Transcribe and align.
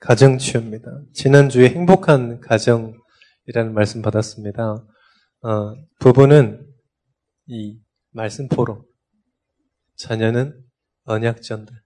가정치유입니다. 0.00 1.02
지난주에 1.12 1.70
행복한 1.70 2.40
가정이라는 2.40 3.74
말씀 3.74 4.00
받았습니다. 4.00 4.86
어, 5.42 5.74
부부는 5.98 6.66
이 7.46 7.80
말씀 8.10 8.48
포럼, 8.48 8.84
자녀는 9.96 10.64
언약 11.04 11.42
전달. 11.42 11.82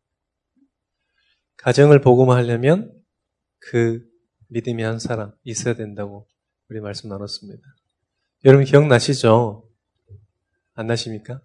가정을 1.56 2.00
복음하려면 2.00 2.92
그 3.58 4.04
믿음이 4.48 4.82
한 4.82 4.98
사람 4.98 5.32
있어야 5.44 5.74
된다고 5.74 6.28
우리 6.68 6.80
말씀 6.80 7.08
나눴습니다. 7.08 7.62
여러분 8.44 8.64
기억나시죠? 8.64 9.68
안 10.74 10.86
나십니까? 10.86 11.40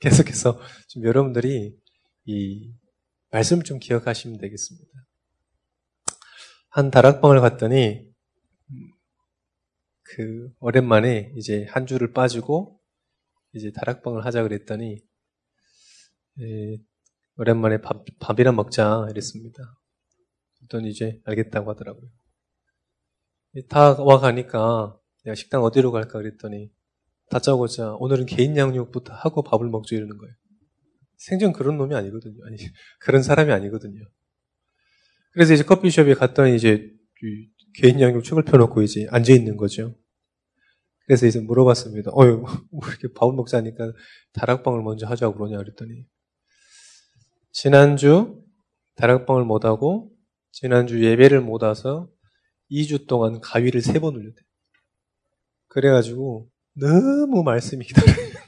계속해서 0.00 0.60
좀 0.88 1.04
여러분들이 1.04 1.76
이 2.26 2.72
말씀 3.30 3.62
좀 3.62 3.78
기억하시면 3.78 4.38
되겠습니다. 4.38 5.07
한 6.78 6.92
다락방을 6.92 7.40
갔더니 7.40 8.08
그 10.04 10.48
오랜만에 10.60 11.32
이제 11.34 11.66
한 11.70 11.88
주를 11.88 12.12
빠지고 12.12 12.78
이제 13.52 13.72
다락방을 13.72 14.24
하자 14.24 14.44
그랬더니 14.44 15.00
에, 16.40 16.78
오랜만에 17.36 17.80
밥, 17.80 18.04
밥이나 18.20 18.52
먹자 18.52 19.08
이랬습니다. 19.10 19.60
그랬더니 20.58 20.90
이제 20.90 21.20
알겠다고 21.24 21.68
하더라고요. 21.68 22.08
다 23.68 23.96
와 23.98 24.20
가니까 24.20 24.96
내가 25.24 25.34
식당 25.34 25.64
어디로 25.64 25.90
갈까 25.90 26.20
그랬더니 26.20 26.70
다짜고짜 27.28 27.94
오늘은 27.94 28.26
개인 28.26 28.56
양육부터 28.56 29.14
하고 29.14 29.42
밥을 29.42 29.68
먹죠 29.68 29.96
이러는 29.96 30.16
거예요. 30.16 30.32
생전 31.16 31.54
그런 31.54 31.76
놈이 31.76 31.96
아니거든요. 31.96 32.36
아니 32.46 32.56
그런 33.00 33.24
사람이 33.24 33.50
아니거든요. 33.50 34.04
그래서 35.32 35.54
이제 35.54 35.62
커피숍에 35.62 36.14
갔더니 36.14 36.56
이제 36.56 36.90
개인 37.74 38.00
양육 38.00 38.24
책을 38.24 38.44
펴놓고 38.44 38.82
이제 38.82 39.06
앉아 39.10 39.32
있는 39.32 39.56
거죠. 39.56 39.96
그래서 41.06 41.26
이제 41.26 41.40
물어봤습니다. 41.40 42.10
어유, 42.14 42.44
뭐 42.70 42.88
이렇게 42.88 43.08
밥을 43.14 43.34
먹자니까 43.34 43.92
다락방을 44.34 44.82
먼저 44.82 45.06
하자고 45.06 45.36
그러냐 45.36 45.56
그랬더니 45.58 46.04
지난주 47.52 48.42
다락방을 48.96 49.44
못 49.44 49.64
하고 49.64 50.12
지난주 50.50 51.02
예배를 51.04 51.40
못 51.40 51.62
와서 51.62 52.10
2주 52.70 53.06
동안 53.06 53.40
가위를 53.40 53.80
세번 53.80 54.16
올렸대. 54.16 54.42
그래가지고 55.68 56.50
너무 56.74 57.42
말씀이 57.42 57.84
기다려요. 57.84 58.16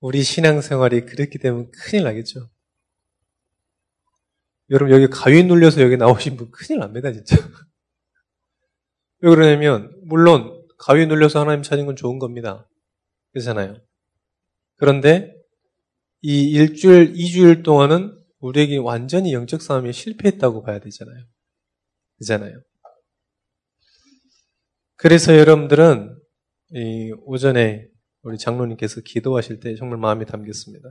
우리 0.00 0.22
신앙생활이 0.22 1.04
그렇게 1.06 1.38
되면 1.38 1.70
큰일 1.70 2.04
나겠죠. 2.04 2.50
여러분 4.72 4.92
여기 4.94 5.06
가위 5.06 5.44
눌려서 5.44 5.82
여기 5.82 5.96
나오신 5.96 6.36
분 6.36 6.50
큰일 6.50 6.80
납니다 6.80 7.12
진짜. 7.12 7.36
왜 9.20 9.30
그러냐면 9.30 9.94
물론 10.02 10.66
가위 10.78 11.06
눌려서 11.06 11.40
하나님 11.40 11.62
찾은 11.62 11.86
건 11.86 11.94
좋은 11.94 12.18
겁니다. 12.18 12.68
그렇잖아요. 13.32 13.76
그런데 14.76 15.32
이 16.22 16.50
일주일, 16.50 17.12
이주일 17.14 17.62
동안은 17.62 18.18
우리에게 18.40 18.78
완전히 18.78 19.32
영적 19.32 19.62
싸움에 19.62 19.92
실패했다고 19.92 20.62
봐야 20.62 20.80
되잖아요. 20.80 21.24
그잖아요. 22.18 22.60
그래서 24.96 25.36
여러분들은 25.36 26.18
이 26.70 27.12
오전에 27.24 27.88
우리 28.22 28.38
장로님께서 28.38 29.02
기도하실 29.02 29.60
때 29.60 29.74
정말 29.76 29.98
마음이 29.98 30.26
담겼습니다. 30.26 30.88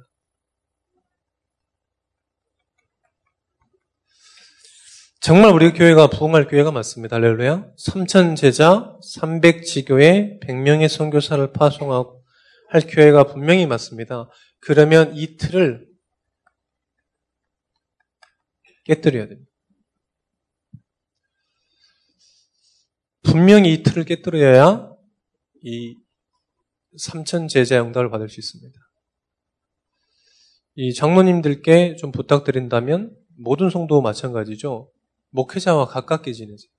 정말 5.24 5.52
우리 5.54 5.72
교회가 5.72 6.08
부흥할 6.08 6.48
교회가 6.48 6.72
맞습니다. 6.72 7.18
할렐루야. 7.18 7.76
3천 7.76 8.36
제자, 8.36 8.98
300 9.04 9.66
지교에 9.66 10.40
100명의 10.42 10.90
선교사를 10.90 11.54
파송하고 11.54 12.26
할 12.70 12.82
교회가 12.82 13.26
분명히 13.26 13.68
맞습니다. 13.68 14.28
그러면 14.62 15.16
이 15.16 15.38
틀을 15.38 15.88
깨뜨려야 18.86 19.28
됩니다. 19.28 19.52
분명히 23.22 23.74
이 23.74 23.84
틀을 23.84 24.06
깨뜨려야 24.06 24.90
이 25.62 25.98
3천 26.98 27.48
제자 27.48 27.76
영달을 27.76 28.10
받을 28.10 28.28
수 28.28 28.40
있습니다. 28.40 28.74
이 30.78 30.96
장로님들께 30.96 31.98
좀 31.98 32.12
부탁드린다면 32.12 33.16
모든 33.38 33.70
성도 33.70 34.02
마찬가지죠. 34.02 34.92
목회자와 35.32 35.88
가깝게 35.88 36.34
지내세요. 36.34 36.70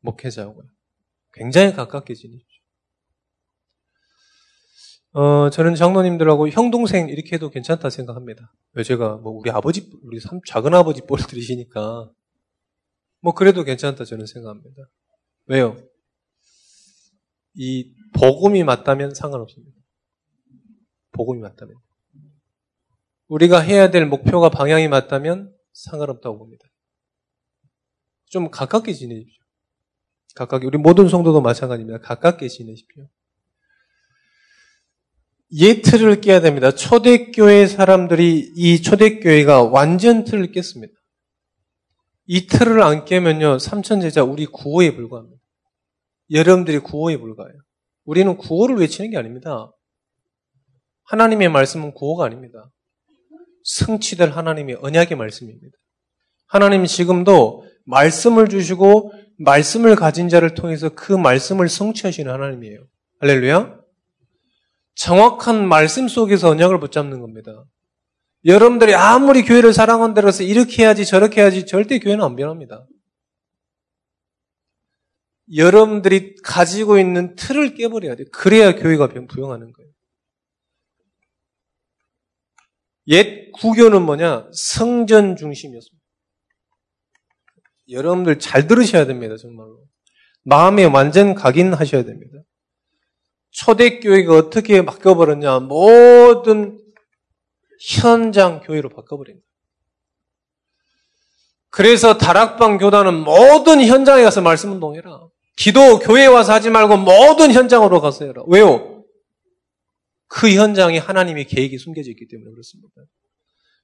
목회자하고요. 0.00 0.66
굉장히 1.32 1.72
가깝게 1.72 2.14
지내십시오. 2.14 2.62
어, 5.12 5.48
저는 5.50 5.76
장로님들하고 5.76 6.48
형, 6.48 6.70
동생 6.70 7.08
이렇게 7.08 7.36
해도 7.36 7.48
괜찮다 7.48 7.88
생각합니다. 7.88 8.52
왜 8.72 8.82
제가 8.82 9.16
뭐 9.18 9.32
우리 9.32 9.50
아버지, 9.50 9.90
우리 10.02 10.18
삼, 10.18 10.40
작은 10.46 10.74
아버지 10.74 11.02
뻘을 11.02 11.26
들이시니까 11.26 12.10
뭐 13.20 13.32
그래도 13.32 13.62
괜찮다 13.62 14.04
저는 14.04 14.26
생각합니다. 14.26 14.90
왜요? 15.46 15.76
이 17.54 17.94
복음이 18.18 18.64
맞다면 18.64 19.14
상관없습니다. 19.14 19.78
복음이 21.12 21.40
맞다면. 21.40 21.76
우리가 23.28 23.60
해야 23.60 23.90
될 23.90 24.06
목표가 24.06 24.48
방향이 24.48 24.88
맞다면 24.88 25.54
상관없다고 25.72 26.38
봅니다. 26.38 26.66
좀 28.34 28.50
가깝게 28.50 28.92
지내십시오. 28.92 29.40
가깝게. 30.34 30.66
우리 30.66 30.76
모든 30.76 31.08
성도도 31.08 31.40
마찬가지입니다. 31.40 32.00
가깝게 32.00 32.48
지내십시오. 32.48 33.08
예틀을 35.52 36.20
깨야 36.20 36.40
됩니다. 36.40 36.72
초대교회 36.72 37.68
사람들이 37.68 38.52
이 38.56 38.82
초대교회가 38.82 39.62
완전 39.62 40.24
틀을 40.24 40.50
깼습니다. 40.50 40.92
이 42.26 42.48
틀을 42.48 42.82
안 42.82 43.04
깨면요, 43.04 43.60
삼천제자 43.60 44.24
우리 44.24 44.46
구호에 44.46 44.96
불과합니다. 44.96 45.40
여러분들이 46.32 46.80
구호에 46.80 47.18
불과해요. 47.18 47.56
우리는 48.04 48.36
구호를 48.36 48.78
외치는 48.78 49.10
게 49.10 49.16
아닙니다. 49.16 49.70
하나님의 51.04 51.50
말씀은 51.50 51.92
구호가 51.94 52.24
아닙니다. 52.24 52.68
성취될 53.62 54.30
하나님의 54.30 54.78
언약의 54.80 55.16
말씀입니다. 55.16 55.76
하나님 56.48 56.84
지금도 56.84 57.64
말씀을 57.84 58.48
주시고 58.48 59.12
말씀을 59.38 59.96
가진 59.96 60.28
자를 60.28 60.54
통해서 60.54 60.90
그 60.90 61.12
말씀을 61.12 61.68
성취하시는 61.68 62.32
하나님이에요. 62.32 62.86
할렐루야. 63.20 63.80
정확한 64.94 65.66
말씀 65.68 66.08
속에서 66.08 66.50
언약을 66.50 66.78
붙잡는 66.80 67.20
겁니다. 67.20 67.64
여러분들이 68.44 68.94
아무리 68.94 69.42
교회를 69.42 69.72
사랑한다고 69.72 70.28
해서 70.28 70.42
이렇게 70.42 70.82
해야지 70.82 71.06
저렇게 71.06 71.40
해야지 71.40 71.66
절대 71.66 71.98
교회는 71.98 72.24
안 72.24 72.36
변합니다. 72.36 72.86
여러분들이 75.54 76.36
가지고 76.42 76.98
있는 76.98 77.34
틀을 77.36 77.74
깨버려야 77.74 78.16
돼요. 78.16 78.26
그래야 78.32 78.74
교회가 78.74 79.08
부영하는 79.08 79.72
거예요. 79.72 79.90
옛 83.08 83.52
구교는 83.52 84.02
뭐냐? 84.02 84.48
성전 84.52 85.36
중심이었습니다. 85.36 86.03
여러분들 87.88 88.38
잘 88.38 88.66
들으셔야 88.66 89.06
됩니다, 89.06 89.36
정말로. 89.36 89.84
마음에 90.42 90.84
완전 90.84 91.34
각인하셔야 91.34 92.04
됩니다. 92.04 92.38
초대교회가 93.50 94.34
어떻게 94.36 94.84
바뀌어버렸냐? 94.84 95.60
모든 95.60 96.78
현장 97.80 98.60
교회로 98.60 98.88
바꿔버린 98.88 99.36
거예요. 99.36 99.44
그래서 101.70 102.18
다락방 102.18 102.78
교단은 102.78 103.14
모든 103.14 103.84
현장에 103.84 104.22
가서 104.22 104.40
말씀 104.40 104.72
운동해라. 104.72 105.26
기도 105.56 105.98
교회에 105.98 106.26
와서 106.26 106.52
하지 106.52 106.70
말고 106.70 106.98
모든 106.98 107.52
현장으로 107.52 108.00
가서 108.00 108.24
해라. 108.24 108.42
왜요? 108.46 109.04
그 110.28 110.52
현장에 110.52 110.98
하나님의 110.98 111.46
계획이 111.46 111.78
숨겨져 111.78 112.10
있기 112.10 112.26
때문에 112.28 112.50
그렇습니다. 112.50 112.90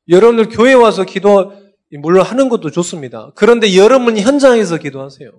여러분들 0.09 0.49
교회에 0.49 0.75
와서 0.75 1.05
기도 1.05 1.53
물론 1.99 2.25
하는 2.25 2.49
것도 2.49 2.71
좋습니다. 2.71 3.33
그런데 3.35 3.77
여러분 3.77 4.17
현장에서 4.17 4.79
기도하세요. 4.79 5.31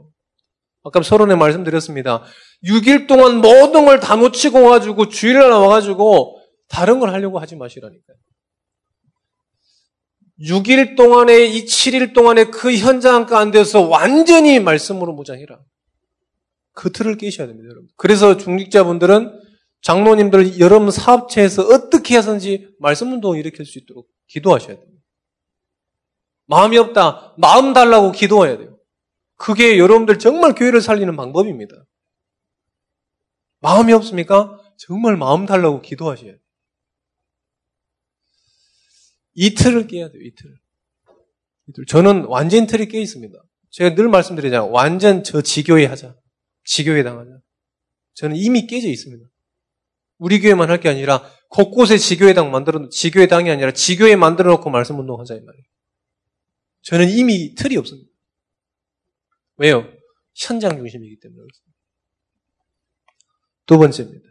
아까 0.83 1.01
서론에 1.01 1.35
말씀드렸습니다. 1.35 2.23
6일 2.65 3.07
동안 3.07 3.37
모든 3.37 3.85
걸 3.85 3.99
다 3.99 4.15
놓치고 4.15 4.63
와가지고 4.63 5.09
주일날 5.09 5.49
나와가지고 5.49 6.37
다른 6.67 6.99
걸 6.99 7.11
하려고 7.11 7.39
하지 7.39 7.55
마시라니까요. 7.55 8.17
6일 10.41 10.97
동안에 10.97 11.45
이 11.45 11.65
7일 11.65 12.13
동안에 12.13 12.45
그 12.45 12.75
현장 12.75 13.27
가운데서 13.27 13.81
완전히 13.81 14.59
말씀으로 14.59 15.13
무장해라. 15.13 15.59
그 16.73 16.91
틀을 16.91 17.17
깨셔야 17.17 17.47
됩니다, 17.47 17.69
여러분. 17.69 17.87
그래서 17.95 18.37
중직자분들은 18.37 19.39
장로님들 19.83 20.59
여러분 20.59 20.89
사업체에서 20.89 21.63
어떻게 21.63 22.17
해서든지 22.17 22.69
말씀 22.79 23.11
운동을 23.11 23.37
일으킬 23.37 23.65
수 23.65 23.77
있도록 23.79 24.07
기도하셔야 24.27 24.77
됩니다. 24.77 24.90
마음이 26.45 26.77
없다. 26.77 27.35
마음 27.37 27.73
달라고 27.73 28.11
기도해야 28.11 28.57
돼요. 28.57 28.77
그게 29.37 29.77
여러분들 29.77 30.19
정말 30.19 30.53
교회를 30.53 30.81
살리는 30.81 31.15
방법입니다. 31.15 31.73
마음이 33.59 33.93
없습니까? 33.93 34.59
정말 34.77 35.17
마음 35.17 35.45
달라고 35.45 35.81
기도하셔야 35.81 36.31
돼요. 36.31 36.41
이틀을 39.33 39.87
깨야 39.87 40.09
돼요, 40.09 40.21
이틀. 40.21 40.57
이틀. 41.69 41.85
저는 41.85 42.25
완전 42.25 42.67
틀이 42.67 42.87
깨 42.87 42.99
있습니다. 42.99 43.37
제가 43.71 43.95
늘 43.95 44.09
말씀드리잖아요. 44.09 44.69
완전 44.71 45.23
저 45.23 45.41
지교회 45.41 45.85
하자. 45.85 46.15
지교회 46.65 47.03
당하자. 47.03 47.31
저는 48.15 48.35
이미 48.35 48.67
깨져 48.67 48.89
있습니다. 48.89 49.25
우리 50.17 50.39
교회만 50.41 50.69
할 50.69 50.79
게 50.79 50.89
아니라 50.89 51.23
곳곳에 51.49 51.97
지교회당 51.97 52.51
만들어 52.51 52.89
지교회당이 52.89 53.49
아니라 53.49 53.71
지교회 53.71 54.15
만들어 54.15 54.51
놓고 54.51 54.69
말씀 54.69 54.99
운동하자 54.99 55.35
이 55.35 55.39
말이에요. 55.39 55.63
저는 56.83 57.09
이미 57.09 57.53
틀이 57.55 57.77
없습니다. 57.77 58.09
왜요? 59.57 59.91
현장 60.35 60.77
중심이기 60.77 61.19
때문에 61.19 61.41
그렇습니다. 61.41 61.77
두 63.65 63.77
번째입니다. 63.77 64.29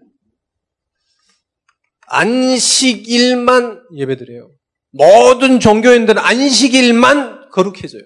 안식일만 2.08 3.86
예배드려요. 3.94 4.52
모든 4.90 5.60
종교인들은 5.60 6.20
안식일만 6.20 7.50
거룩해져요. 7.50 8.02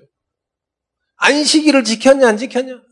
안식일을 1.16 1.84
지켰냐 1.84 2.28
안 2.28 2.36
지켰냐? 2.36 2.82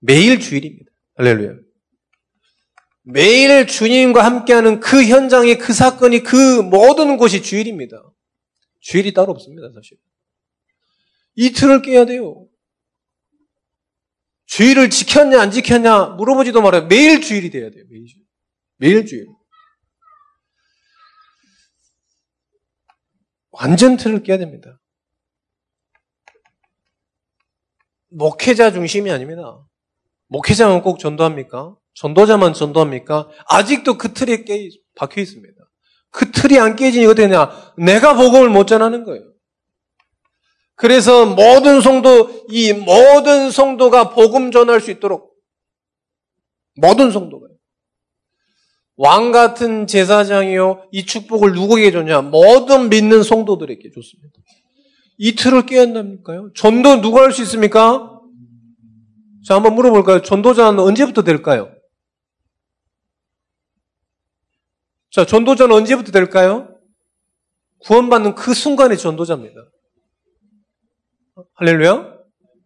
매일 0.00 0.40
주일입니다. 0.40 0.90
할렐루야. 1.16 1.69
매일 3.02 3.66
주님과 3.66 4.24
함께하는 4.24 4.80
그 4.80 5.04
현장의 5.04 5.58
그 5.58 5.72
사건이 5.72 6.22
그 6.22 6.62
모든 6.62 7.16
곳이 7.16 7.42
주일입니다. 7.42 7.96
주일이 8.80 9.12
따로 9.12 9.32
없습니다, 9.32 9.70
사실. 9.74 9.98
이틀을 11.34 11.82
깨야 11.82 12.06
돼요. 12.06 12.46
주일을 14.46 14.90
지켰냐, 14.90 15.40
안 15.40 15.50
지켰냐 15.50 16.06
물어보지도 16.16 16.60
말아요. 16.60 16.86
매일 16.86 17.20
주일이 17.20 17.50
돼야 17.50 17.70
돼요, 17.70 17.84
매일 17.88 18.06
주일. 18.06 18.24
매일 18.76 19.06
주일. 19.06 19.26
완전 23.52 23.96
틀을 23.96 24.22
깨야 24.22 24.38
됩니다. 24.38 24.80
목회자 28.10 28.72
중심이 28.72 29.10
아닙니다. 29.10 29.64
목회자만 30.28 30.82
꼭 30.82 30.98
전도합니까? 30.98 31.76
전도자만 31.94 32.54
전도합니까? 32.54 33.28
아직도 33.48 33.98
그 33.98 34.12
틀에 34.12 34.44
깨 34.44 34.68
박혀 34.96 35.20
있습니다. 35.20 35.54
그 36.10 36.30
틀이 36.30 36.58
안 36.58 36.76
깨지니 36.76 37.06
어떻게 37.06 37.28
되냐? 37.28 37.50
내가 37.76 38.14
복음을 38.14 38.48
못 38.48 38.66
전하는 38.66 39.04
거예요. 39.04 39.24
그래서 40.76 41.26
모든 41.26 41.80
성도, 41.80 42.46
이 42.48 42.72
모든 42.72 43.50
성도가 43.50 44.10
복음 44.10 44.50
전할 44.50 44.80
수 44.80 44.90
있도록 44.90 45.34
모든 46.76 47.10
성도가 47.10 47.46
왕 48.96 49.32
같은 49.32 49.86
제사장이요 49.86 50.88
이 50.92 51.04
축복을 51.06 51.52
누구에게 51.52 51.90
줬냐? 51.90 52.22
모든 52.22 52.88
믿는 52.88 53.22
성도들에게 53.22 53.82
줬습니다. 53.94 54.30
이 55.18 55.34
틀을 55.34 55.66
깨야 55.66 55.82
한답니까요? 55.82 56.50
전도 56.54 57.00
누가 57.02 57.22
할 57.22 57.32
수 57.32 57.42
있습니까? 57.42 58.18
자, 59.46 59.54
한번 59.54 59.74
물어볼까요? 59.74 60.22
전도자는 60.22 60.80
언제부터 60.80 61.22
될까요? 61.22 61.70
자, 65.10 65.24
전도자는 65.24 65.74
언제부터 65.74 66.12
될까요? 66.12 66.68
구원받는 67.80 68.34
그 68.34 68.54
순간에 68.54 68.96
전도자입니다. 68.96 69.54
할렐루야? 71.54 72.20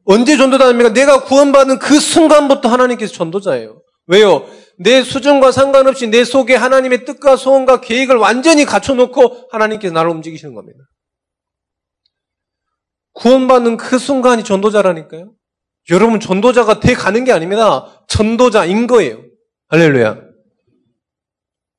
언제 0.04 0.36
전도자입니까? 0.36 0.92
내가 0.92 1.24
구원받는 1.24 1.78
그 1.78 1.98
순간부터 1.98 2.68
하나님께서 2.68 3.12
전도자예요. 3.14 3.80
왜요? 4.06 4.46
내 4.78 5.02
수준과 5.02 5.52
상관없이 5.52 6.08
내 6.08 6.24
속에 6.24 6.54
하나님의 6.54 7.04
뜻과 7.04 7.36
소원과 7.36 7.80
계획을 7.80 8.16
완전히 8.16 8.64
갖춰놓고 8.64 9.48
하나님께서 9.50 9.94
나를 9.94 10.10
움직이시는 10.10 10.54
겁니다. 10.54 10.80
구원받는 13.14 13.76
그 13.76 13.98
순간이 13.98 14.44
전도자라니까요. 14.44 15.32
여러분 15.90 16.18
전도자가 16.20 16.80
돼 16.80 16.94
가는 16.94 17.24
게 17.24 17.32
아닙니다. 17.32 18.04
전도자인 18.08 18.86
거예요. 18.86 19.22
할렐루야. 19.68 20.23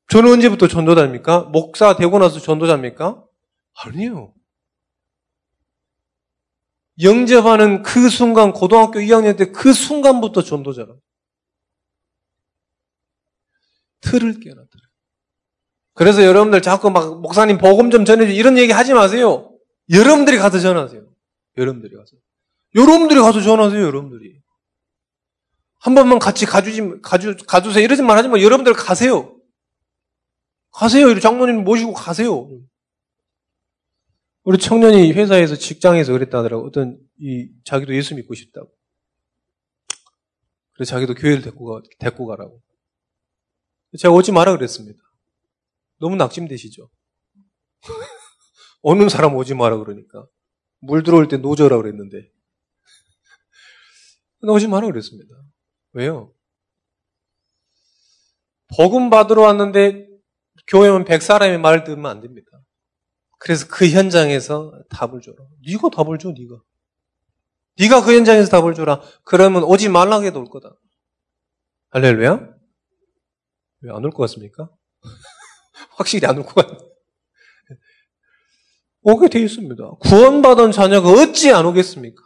저는 0.08 0.32
언제부터 0.34 0.68
전도자입니까? 0.68 1.44
목사 1.52 1.96
되고 1.96 2.20
나서 2.20 2.40
전도자입니까? 2.40 3.24
아니요. 3.84 4.34
영접하는 7.02 7.84
그 7.84 8.10
순간, 8.10 8.54
고등학교 8.54 9.00
2학년 9.00 9.38
때 9.38 9.52
그 9.52 9.74
순간부터 9.74 10.44
전도자라. 10.44 10.94
틀을 14.02 14.40
깨어나더라. 14.40 14.86
그래서 15.94 16.24
여러분들 16.24 16.62
자꾸 16.62 16.92
막 16.92 17.22
목사님 17.22 17.58
복음 17.58 17.90
좀 17.90 18.06
전해줘 18.06 18.32
이런 18.32 18.58
얘기 18.58 18.72
하지 18.72 18.94
마세요. 18.94 19.52
여러분들이 19.90 20.38
가서 20.38 20.60
전하세요. 20.60 21.02
여러분들이 21.58 21.96
가서. 21.96 22.16
여러분들이 22.76 23.20
가서 23.20 23.42
전하세요, 23.42 23.82
여러분들이. 23.82 24.42
한 25.80 25.96
번만 25.96 26.20
같이 26.20 26.46
가주지, 26.46 27.02
가주, 27.02 27.36
가주세요. 27.48 27.84
이러지 27.84 28.02
말하지 28.02 28.28
마. 28.30 28.40
여러분들 28.40 28.74
가세요. 28.74 29.35
가세요. 30.76 31.18
장모님 31.18 31.64
모시고 31.64 31.94
가세요. 31.94 32.50
우리 34.44 34.58
청년이 34.58 35.14
회사에서 35.14 35.56
직장에서 35.56 36.12
그랬다 36.12 36.40
하더라고. 36.40 36.68
어떤, 36.68 37.00
이, 37.18 37.50
자기도 37.64 37.96
예수 37.96 38.14
믿고 38.14 38.36
싶다고. 38.36 38.70
그래서 40.74 40.90
자기도 40.90 41.16
교회를 41.16 41.42
데리고, 41.42 41.66
가, 41.66 41.82
데리고 41.98 42.28
가라고. 42.28 42.62
제가 43.98 44.14
오지 44.14 44.34
마라 44.34 44.52
그랬습니다. 44.52 45.00
너무 46.00 46.18
낙심되시죠? 46.18 46.90
오는 48.82 49.08
사람 49.08 49.34
오지 49.36 49.54
마라 49.54 49.78
그러니까. 49.78 50.28
물 50.80 51.04
들어올 51.04 51.30
때 51.30 51.38
노져라 51.38 51.78
그랬는데. 51.78 52.30
오지 54.42 54.68
마라 54.68 54.88
그랬습니다. 54.88 55.34
왜요? 55.94 56.34
복음 58.76 59.10
받으러 59.10 59.44
왔는데 59.44 60.15
교회 60.68 60.90
오면 60.90 61.06
백 61.06 61.22
사람의 61.22 61.60
말을 61.60 61.84
들으면 61.84 62.10
안 62.10 62.22
됩니다. 62.22 62.48
그래서 63.40 63.68
그 63.70 63.88
현장에서 63.90 64.72
답을 64.90 65.22
줘라. 65.22 65.38
네가 65.68 65.90
답을 65.90 66.18
줘, 66.18 66.30
네가. 66.30 66.62
네가 67.78 68.04
그 68.06 68.16
현장에서 68.16 68.50
답을 68.50 68.74
줘라. 68.74 69.02
그러면 69.24 69.64
오지 69.64 69.90
말라고 69.90 70.24
해도 70.26 70.40
올 70.40 70.46
거다. 70.50 70.70
할렐루야? 71.90 72.54
왜 73.82 73.92
안 73.92 74.04
올 74.04 74.10
것 74.12 74.24
같습니까? 74.24 74.70
확실히 75.98 76.28
안 76.28 76.38
올 76.38 76.46
것 76.46 76.56
같아요. 76.56 76.90
오게 79.02 79.30
되어 79.30 79.44
있습니다. 79.44 79.92
구원받은 80.02 80.72
자녀가 80.72 81.10
어찌 81.12 81.52
안 81.52 81.66
오겠습니까? 81.68 82.24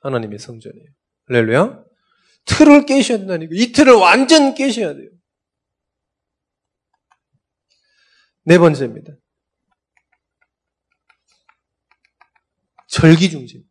하나님의 0.00 0.38
성전이에요. 0.38 0.86
할렐루야. 1.26 1.84
틀을 2.46 2.86
깨셔야 2.86 3.18
된다니까. 3.18 3.50
이 3.54 3.72
틀을 3.72 3.94
완전 3.94 4.54
깨셔야 4.54 4.94
돼요. 4.94 5.08
네 8.48 8.56
번째입니다. 8.56 9.12
절기 12.86 13.28
중심. 13.28 13.62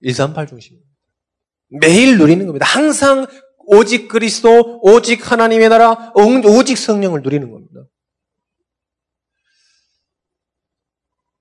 138 0.00 0.46
중심. 0.46 0.80
매일 1.82 2.18
누리는 2.18 2.46
겁니다. 2.46 2.66
항상 2.66 3.26
오직 3.66 4.06
그리스도, 4.06 4.78
오직 4.80 5.32
하나님의 5.32 5.68
나라, 5.68 6.12
오직 6.14 6.78
성령을 6.78 7.22
누리는 7.22 7.50
겁니다. 7.50 7.80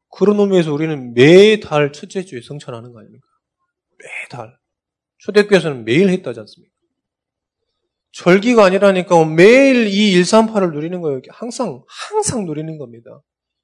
그런 0.09 0.39
의미에서 0.39 0.73
우리는 0.73 1.13
매달 1.13 1.93
첫째 1.93 2.25
주에 2.25 2.41
성찬하는 2.41 2.93
거 2.93 2.99
아닙니까? 2.99 3.27
매달. 3.99 4.57
초대교회에서는 5.19 5.85
매일 5.85 6.09
했다지 6.09 6.39
않습니까? 6.39 6.78
절기가 8.11 8.63
아니라니까 8.65 9.25
매일 9.25 9.87
이 9.87 10.13
138을 10.21 10.71
누리는 10.73 10.99
거예요. 11.01 11.21
항상, 11.29 11.83
항상 11.87 12.45
누리는 12.45 12.77
겁니다. 12.77 13.21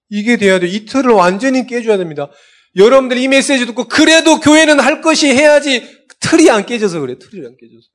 이게 0.09 0.37
돼야 0.37 0.59
돼. 0.59 0.67
이틀을 0.67 1.11
완전히 1.11 1.65
깨줘야 1.65 1.97
됩니다. 1.97 2.29
여러분들 2.75 3.17
이 3.17 3.27
메시지 3.27 3.65
듣고 3.65 3.85
그래도 3.87 4.39
교회는 4.39 4.79
할 4.79 5.01
것이 5.01 5.27
해야지 5.29 5.83
틀이 6.19 6.49
안 6.51 6.65
깨져서 6.65 6.99
그래. 6.99 7.17
틀이 7.17 7.45
안 7.45 7.55
깨져서. 7.57 7.87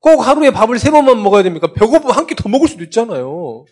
꼭 0.00 0.20
하루에 0.26 0.50
밥을 0.50 0.78
세 0.78 0.90
번만 0.90 1.22
먹어야 1.22 1.42
됩니까? 1.44 1.72
배고프면 1.72 2.14
한 2.16 2.26
끼 2.26 2.34
더 2.34 2.48
먹을 2.48 2.66
수도 2.68 2.82
있잖아요. 2.84 3.64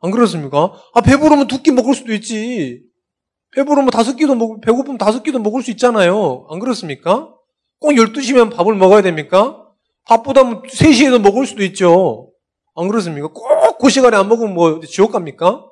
안 0.00 0.10
그렇습니까? 0.10 0.72
아, 0.94 1.00
배부르면 1.00 1.48
두 1.48 1.62
끼 1.62 1.72
먹을 1.72 1.94
수도 1.94 2.12
있지. 2.14 2.82
배부르면 3.54 3.90
다섯 3.90 4.16
끼도 4.16 4.34
먹, 4.34 4.60
배고프면 4.60 4.98
다섯 4.98 5.22
끼도 5.22 5.40
먹을 5.40 5.62
수 5.62 5.70
있잖아요. 5.72 6.46
안 6.50 6.58
그렇습니까? 6.58 7.34
꼭 7.80 7.90
12시면 7.92 8.54
밥을 8.54 8.74
먹어야 8.76 9.02
됩니까? 9.02 9.61
바쁘다면 10.04 10.62
3시에도 10.62 11.20
먹을 11.20 11.46
수도 11.46 11.62
있죠. 11.64 12.32
안 12.74 12.88
그렇습니까? 12.88 13.28
꼭 13.28 13.62
그 13.82 13.90
시간에 13.90 14.16
안 14.16 14.28
먹으면 14.28 14.54
뭐 14.54 14.80
지옥 14.80 15.10
갑니까? 15.10 15.68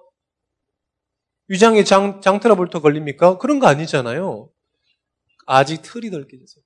위장에 1.46 1.84
장, 1.84 2.20
장 2.20 2.40
트러블도 2.40 2.82
걸립니까? 2.82 3.38
그런 3.38 3.60
거 3.60 3.68
아니잖아요. 3.68 4.50
아직 5.46 5.80
틀이 5.82 6.10
덜 6.10 6.26
깨졌어요. 6.26 6.64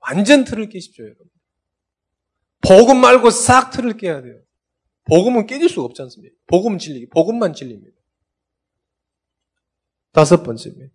완전 0.00 0.42
틀을 0.42 0.68
깨십시오, 0.70 1.04
여러분. 1.04 1.26
복음 2.62 3.00
말고 3.00 3.30
싹 3.30 3.70
틀을 3.70 3.96
깨야 3.96 4.22
돼요. 4.22 4.40
복음은 5.04 5.46
깨질 5.46 5.68
수가 5.68 5.84
없지 5.84 6.02
않습니까? 6.02 6.34
복음 6.48 6.78
진리, 6.78 7.08
복음만 7.08 7.54
진리입니다. 7.54 7.96
다섯 10.10 10.42
번째입니다. 10.42 10.92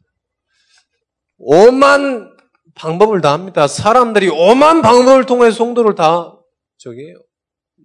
오만 1.38 2.36
방법을 2.78 3.22
다 3.22 3.34
합니다. 3.34 3.68
사람들이 3.68 4.30
오만 4.30 4.82
방법을 4.82 5.26
통해 5.26 5.52
성도를 5.52 5.96
다 5.96 6.38
저기에요. 6.78 7.16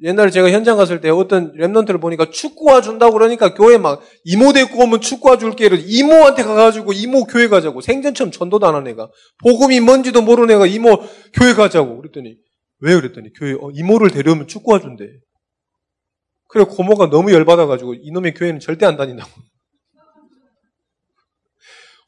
옛날에 0.05 0.31
제가 0.31 0.51
현장 0.51 0.77
갔을 0.77 1.01
때 1.01 1.11
어떤 1.11 1.53
랩런트를 1.57 2.01
보니까 2.01 2.29
축구화 2.31 2.81
준다고 2.81 3.13
그러니까 3.13 3.55
교회 3.55 3.79
막 3.79 4.01
이모 4.25 4.53
데리고 4.53 4.83
오면 4.83 5.01
축구화 5.01 5.39
줄게 5.39 5.67
이러 5.67 5.77
이모한테 5.77 6.43
가가지고 6.43 6.93
이모 6.93 7.25
교회 7.25 7.47
가자고 7.49 7.81
생전 7.81 8.15
처음 8.15 8.31
전도도 8.33 8.67
안 8.67 8.75
한 8.75 8.87
애가 8.89 9.11
복음이 9.45 9.79
뭔지도 9.81 10.23
모르는 10.23 10.55
애가 10.57 10.67
이모 10.67 10.99
교회 11.35 11.53
가자고 11.55 11.99
그랬더니 11.99 12.37
왜 12.81 12.95
그랬더니 12.97 13.33
교회 13.35 13.53
어, 13.53 13.71
이모를 13.73 14.11
데려오면 14.11 14.49
축구화 14.49 14.81
준대. 14.81 15.05
그래 16.49 16.65
고모가 16.65 17.09
너무 17.11 17.33
열받아가지고 17.33 17.95
이놈의 17.95 18.35
교회는 18.35 18.61
절대 18.61 18.85
안 18.87 18.97
다닌다고. 18.97 19.31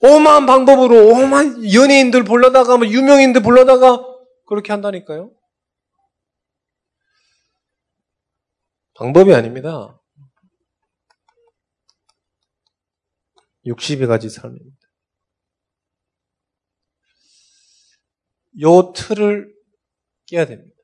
오만 0.06 0.44
방법으로 0.44 1.08
오만 1.08 1.72
연예인들 1.72 2.24
불러다가 2.24 2.76
뭐 2.76 2.86
유명인들 2.86 3.42
불러다가 3.42 4.04
그렇게 4.46 4.70
한다니까요. 4.70 5.34
방법이 8.96 9.32
아닙니다. 9.32 9.98
60여 13.64 14.06
가지 14.06 14.28
삶입니다. 14.28 14.76
요 18.60 18.92
틀을 18.92 19.52
깨야 20.26 20.46
됩니다. 20.46 20.76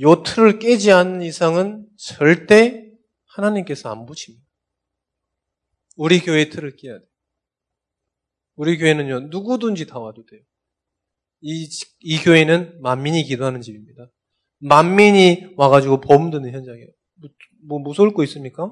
요 0.00 0.22
틀을 0.24 0.58
깨지 0.58 0.90
않는 0.90 1.22
이상은 1.22 1.86
절대 1.96 2.90
하나님께서 3.26 3.90
안 3.90 4.06
붙입니다. 4.06 4.44
우리 5.96 6.18
교회 6.18 6.48
틀을 6.48 6.76
깨야 6.76 6.98
돼요. 6.98 7.09
우리 8.60 8.76
교회는요, 8.76 9.28
누구든지 9.30 9.86
다 9.86 9.98
와도 9.98 10.22
돼요. 10.26 10.42
이, 11.40 11.66
이 12.00 12.18
교회는 12.18 12.82
만민이 12.82 13.24
기도하는 13.24 13.62
집입니다. 13.62 14.10
만민이 14.58 15.54
와가지고 15.56 16.02
보험 16.02 16.30
드는 16.30 16.52
현장이에요. 16.52 16.88
뭐, 17.14 17.30
뭐 17.66 17.78
무서울 17.78 18.12
거 18.12 18.22
있습니까? 18.24 18.70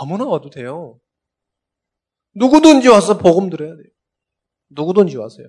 아무나 0.00 0.24
와도 0.24 0.48
돼요. 0.48 0.98
누구든지 2.34 2.88
와서 2.88 3.18
복음 3.18 3.50
들어야 3.50 3.76
돼요. 3.76 3.84
누구든지 4.70 5.18
와서요. 5.18 5.48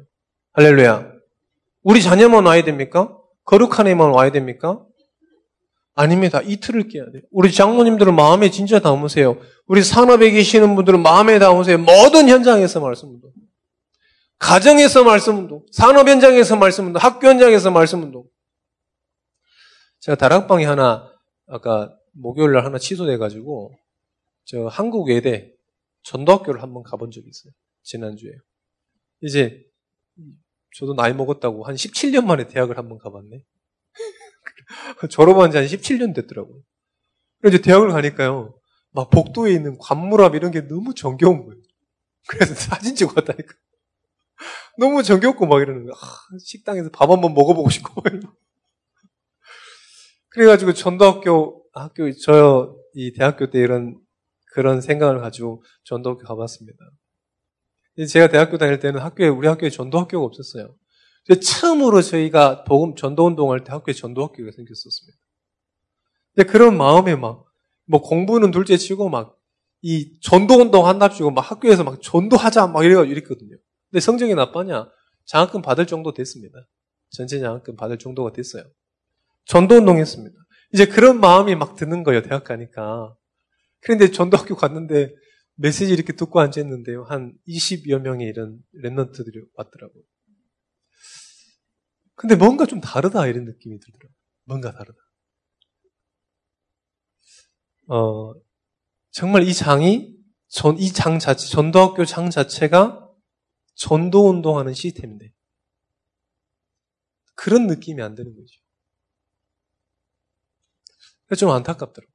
할렐루야. 0.51 1.09
우리 1.83 2.01
자녀만 2.01 2.45
와야 2.45 2.65
됩니까? 2.65 3.17
거룩한 3.45 3.87
애만 3.87 4.09
와야 4.09 4.33
됩니까? 4.33 4.85
아닙니다. 5.95 6.41
이틀을 6.41 6.89
깨야 6.89 7.05
돼요. 7.11 7.21
우리 7.31 7.53
장모님들은 7.53 8.13
마음에 8.13 8.51
진짜 8.51 8.79
담으세요. 8.79 9.39
우리 9.65 9.81
산업에 9.81 10.31
계시는 10.31 10.75
분들은 10.75 11.01
마음에 11.01 11.39
담으세요. 11.39 11.77
모든 11.77 12.27
현장에서 12.27 12.81
말씀운동. 12.81 13.31
가정에서 14.39 15.03
말씀 15.03 15.37
운동. 15.37 15.65
산업 15.71 16.07
현장에서 16.07 16.55
말씀 16.55 16.87
운동. 16.87 17.01
학교 17.01 17.27
현장에서 17.27 17.71
말씀 17.71 18.03
운동. 18.03 18.27
제가 19.99 20.15
다락방이 20.15 20.63
하나 20.63 21.11
아까 21.47 21.95
목요일 22.13 22.53
날 22.53 22.65
하나 22.65 22.77
취소돼 22.77 23.17
가지고 23.17 23.77
저 24.45 24.67
한국 24.67 25.09
외대 25.09 25.53
전도학교를 26.03 26.61
한번 26.61 26.83
가본 26.83 27.11
적이 27.11 27.27
있어요. 27.29 27.51
지난주에. 27.83 28.31
이제 29.21 29.63
저도 30.77 30.93
나이 30.93 31.13
먹었다고 31.13 31.65
한 31.65 31.75
17년 31.75 32.25
만에 32.25 32.47
대학을 32.47 32.77
한번 32.77 32.97
가봤네. 32.99 33.43
졸업한 35.09 35.51
지 35.51 35.57
한 35.57 35.65
17년 35.65 36.13
됐더라고요. 36.15 36.61
그래서 37.41 37.57
이제 37.57 37.63
대학을 37.63 37.89
가니까요. 37.89 38.57
막 38.91 39.09
복도에 39.09 39.51
있는 39.53 39.77
관물함 39.79 40.35
이런 40.35 40.51
게 40.51 40.61
너무 40.67 40.93
정겨운 40.93 41.45
거예요. 41.45 41.61
그래서 42.27 42.53
사진 42.55 42.95
찍어 42.95 43.13
왔다니까. 43.15 43.53
너무 44.79 45.03
정겹고 45.03 45.45
막 45.47 45.61
이러는 45.61 45.85
거야. 45.85 45.93
아, 45.99 46.37
식당에서 46.43 46.89
밥 46.91 47.09
한번 47.09 47.33
먹어보고 47.33 47.69
싶고. 47.69 48.01
그래가지고 50.29 50.73
전도학교 50.73 51.63
학교 51.73 52.11
저 52.13 52.75
이 52.95 53.13
대학교 53.13 53.51
때 53.51 53.59
이런 53.59 53.99
그런 54.53 54.81
생각을 54.81 55.19
가지고 55.19 55.63
전도학교 55.83 56.23
가봤습니다. 56.23 56.79
제가 58.09 58.27
대학교 58.29 58.57
다닐 58.57 58.79
때는 58.79 58.99
학교에 59.01 59.27
우리 59.27 59.47
학교에 59.47 59.69
전도학교가 59.69 60.25
없었어요. 60.25 60.75
처음으로 61.43 62.01
저희가 62.01 62.63
복음 62.63 62.95
전도 62.95 63.25
운동할 63.27 63.63
때 63.63 63.71
학교에 63.71 63.93
전도 63.93 64.23
학교가 64.23 64.51
생겼었습니다. 64.55 65.19
근데 66.35 66.51
그런 66.51 66.77
마음에 66.77 67.15
막 67.15 67.45
뭐 67.89 68.01
공부는 68.01 68.51
둘째 68.51 68.77
치고 68.77 69.09
막 69.09 69.37
이 69.83 70.19
전도 70.21 70.55
운동 70.55 70.87
한답시고 70.87 71.31
막 71.31 71.41
학교에서 71.51 71.83
막 71.83 72.01
전도하자 72.01 72.67
막 72.67 72.83
이래가 72.83 73.05
이랬거든요. 73.05 73.55
근데 73.89 73.99
성적이 74.01 74.35
나빠냐? 74.35 74.89
장학금 75.25 75.61
받을 75.61 75.85
정도 75.87 76.13
됐습니다. 76.13 76.57
전체 77.09 77.39
장학금 77.39 77.75
받을 77.75 77.97
정도가 77.97 78.31
됐어요. 78.33 78.63
전도 79.45 79.75
운동 79.75 79.97
했습니다. 79.97 80.35
이제 80.73 80.85
그런 80.85 81.19
마음이 81.19 81.55
막 81.55 81.75
드는 81.75 82.03
거예요, 82.03 82.21
대학 82.21 82.43
가니까. 82.43 83.15
그런데 83.81 84.11
전도학교 84.11 84.55
갔는데 84.55 85.13
메시지 85.55 85.93
이렇게 85.93 86.13
듣고 86.13 86.39
앉았는데요. 86.39 87.05
한 87.05 87.33
20여 87.47 87.99
명의 87.99 88.27
이런 88.27 88.59
랩런트들이 88.83 89.47
왔더라고요. 89.55 90.03
근데 92.15 92.35
뭔가 92.35 92.65
좀 92.65 92.81
다르다 92.81 93.27
이런 93.27 93.45
느낌이 93.45 93.79
들더라고요. 93.79 94.15
뭔가 94.45 94.71
다르다. 94.71 94.97
어, 97.89 98.33
정말 99.11 99.43
이 99.43 99.53
장이 99.53 100.15
전, 100.49 100.77
이 100.77 100.91
장 100.91 101.19
자체, 101.19 101.47
전도학교 101.47 102.05
장 102.05 102.29
자체가 102.29 103.06
전도 103.77 104.29
운동하는 104.29 104.73
시스템인데 104.73 105.31
그런 107.35 107.67
느낌이 107.67 108.01
안 108.01 108.15
드는 108.15 108.35
거죠. 108.35 108.59
그래서 111.27 111.39
좀 111.41 111.51
안타깝더라고. 111.51 112.11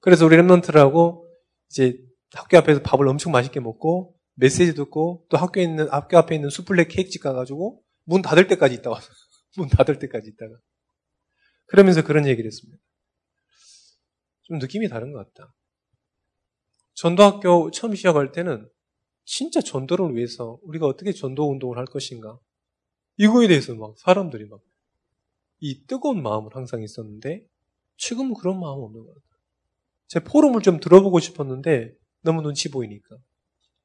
그래서 0.00 0.24
우리 0.24 0.36
랩런트라고 0.36 1.26
이제 1.70 1.98
학교 2.32 2.58
앞에서 2.58 2.82
밥을 2.82 3.06
엄청 3.08 3.32
맛있게 3.32 3.60
먹고 3.60 4.16
메시지 4.34 4.74
듣고 4.74 5.26
또 5.28 5.36
학교에 5.36 5.64
있는 5.64 5.88
학교 5.90 6.16
앞에 6.18 6.34
있는 6.34 6.48
수플레 6.48 6.86
케이크집 6.86 7.22
가가지고 7.22 7.82
문 8.04 8.22
닫을 8.22 8.46
때까지 8.46 8.76
있다 8.76 8.90
와서 8.90 9.08
문 9.56 9.68
닫을 9.68 9.98
때까지 9.98 10.30
있다가 10.30 10.56
그러면서 11.66 12.02
그런 12.02 12.26
얘기를 12.26 12.46
했습니다. 12.46 12.82
좀 14.42 14.58
느낌이 14.58 14.88
다른 14.88 15.12
것 15.12 15.18
같다. 15.34 15.54
전도학교 16.94 17.70
처음 17.70 17.94
시작할 17.94 18.32
때는 18.32 18.68
진짜 19.24 19.60
전도를 19.60 20.14
위해서 20.14 20.58
우리가 20.62 20.86
어떻게 20.86 21.12
전도 21.12 21.50
운동을 21.50 21.78
할 21.78 21.86
것인가 21.86 22.38
이거에 23.18 23.48
대해서 23.48 23.74
막 23.74 23.98
사람들이 23.98 24.46
막 24.46 24.60
이 25.62 25.86
뜨거운 25.86 26.22
마음을 26.24 26.50
항상 26.54 26.82
있었는데 26.82 27.46
지금은 27.96 28.34
그런 28.34 28.58
마음 28.58 28.82
없는 28.82 29.00
것 29.00 29.14
같아요. 29.14 29.40
제 30.08 30.18
포럼을 30.20 30.60
좀 30.60 30.80
들어보고 30.80 31.20
싶었는데 31.20 31.94
너무 32.22 32.42
눈치 32.42 32.68
보이니까. 32.68 33.16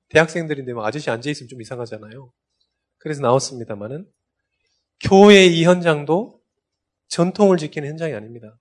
대학생들인데 0.10 0.74
막 0.74 0.86
아저씨 0.86 1.12
앉아있으면 1.12 1.48
좀 1.48 1.62
이상하잖아요. 1.62 2.34
그래서 2.98 3.22
나왔습니다만은 3.22 4.12
교회 5.02 5.46
이 5.46 5.66
현장도 5.66 6.42
전통을 7.10 7.58
지키는 7.58 7.90
현장이 7.90 8.14
아닙니다. 8.16 8.58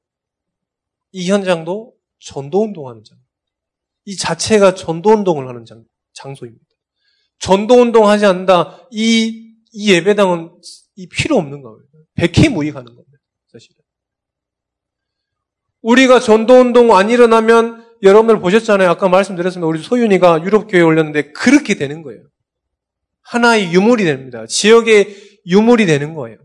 이 1.12 1.30
현장도 1.30 1.96
전도운동 2.18 2.86
하는 2.86 3.02
장. 3.02 3.18
이 4.04 4.14
자체가 4.14 4.74
전도운동을 4.74 5.48
하는 5.48 5.64
장, 5.64 5.86
장소입니다. 6.12 6.65
전도운동 7.38 8.08
하지 8.08 8.26
않는다. 8.26 8.88
이, 8.90 9.54
이 9.72 9.92
예배당은 9.92 10.50
이 10.96 11.08
필요 11.08 11.36
없는 11.36 11.62
겁니다. 11.62 11.88
백해 12.14 12.48
무익하는 12.48 12.86
겁니다. 12.86 13.18
사실은. 13.52 13.76
우리가 15.82 16.20
전도운동 16.20 16.96
안 16.96 17.10
일어나면 17.10 17.86
여러분들 18.02 18.40
보셨잖아요. 18.40 18.90
아까 18.90 19.08
말씀드렸습니다. 19.08 19.66
우리 19.66 19.82
소윤이가 19.82 20.42
유럽교회에 20.44 20.82
올렸는데 20.82 21.32
그렇게 21.32 21.74
되는 21.74 22.02
거예요. 22.02 22.22
하나의 23.22 23.72
유물이 23.72 24.04
됩니다. 24.04 24.46
지역의 24.46 25.40
유물이 25.46 25.86
되는 25.86 26.14
거예요. 26.14 26.38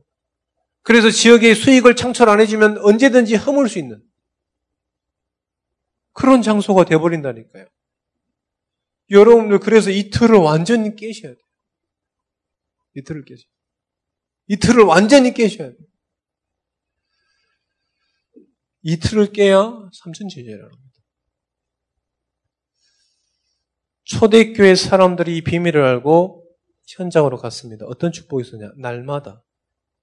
그래서 0.83 1.09
지역의 1.09 1.55
수익을 1.55 1.95
창출 1.95 2.29
안 2.29 2.39
해주면 2.39 2.79
언제든지 2.79 3.35
허물 3.35 3.69
수 3.69 3.79
있는 3.79 4.01
그런 6.13 6.41
장소가 6.41 6.85
돼버린다니까요. 6.85 7.65
여러분들 9.11 9.59
그래서 9.59 9.91
이 9.91 10.09
틀을 10.09 10.37
완전히 10.37 10.95
깨셔야 10.95 11.33
돼요. 11.33 11.45
이 12.95 13.03
틀을 13.03 13.25
깨셔야 13.25 13.43
돼요. 13.43 13.51
이 14.47 14.57
틀을 14.57 14.83
완전히 14.83 15.33
깨셔야 15.33 15.69
돼요. 15.69 15.87
이 18.83 18.97
틀을 18.97 19.31
깨야 19.31 19.89
삼천제자라는 19.93 20.69
겁니다. 20.69 20.91
초대교회 24.05 24.75
사람들이 24.75 25.37
이 25.37 25.41
비밀을 25.41 25.83
알고 25.83 26.43
현장으로 26.87 27.37
갔습니다. 27.37 27.85
어떤 27.85 28.11
축복이 28.11 28.47
있었냐? 28.47 28.71
날마다. 28.77 29.43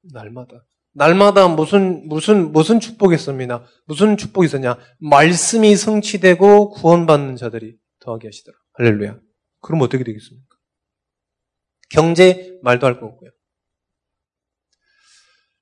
날마다. 0.03 0.65
날마다 0.93 1.49
무슨, 1.49 2.09
무슨, 2.09 2.53
무슨 2.53 2.81
축복이 2.81 3.15
있습니다. 3.15 3.65
무슨 3.87 4.17
축복이 4.17 4.47
있었냐? 4.47 4.79
말씀이 4.99 5.77
성취되고 5.77 6.71
구원받는 6.71 7.37
자들이 7.37 7.77
더하게 8.01 8.29
하시더라. 8.29 8.57
할렐루야. 8.79 9.19
그럼 9.61 9.83
어떻게 9.83 10.05
되겠습니까? 10.05 10.47
경제 11.91 12.59
말도 12.63 12.87
할 12.87 13.01
거 13.01 13.07
없고요. 13.07 13.31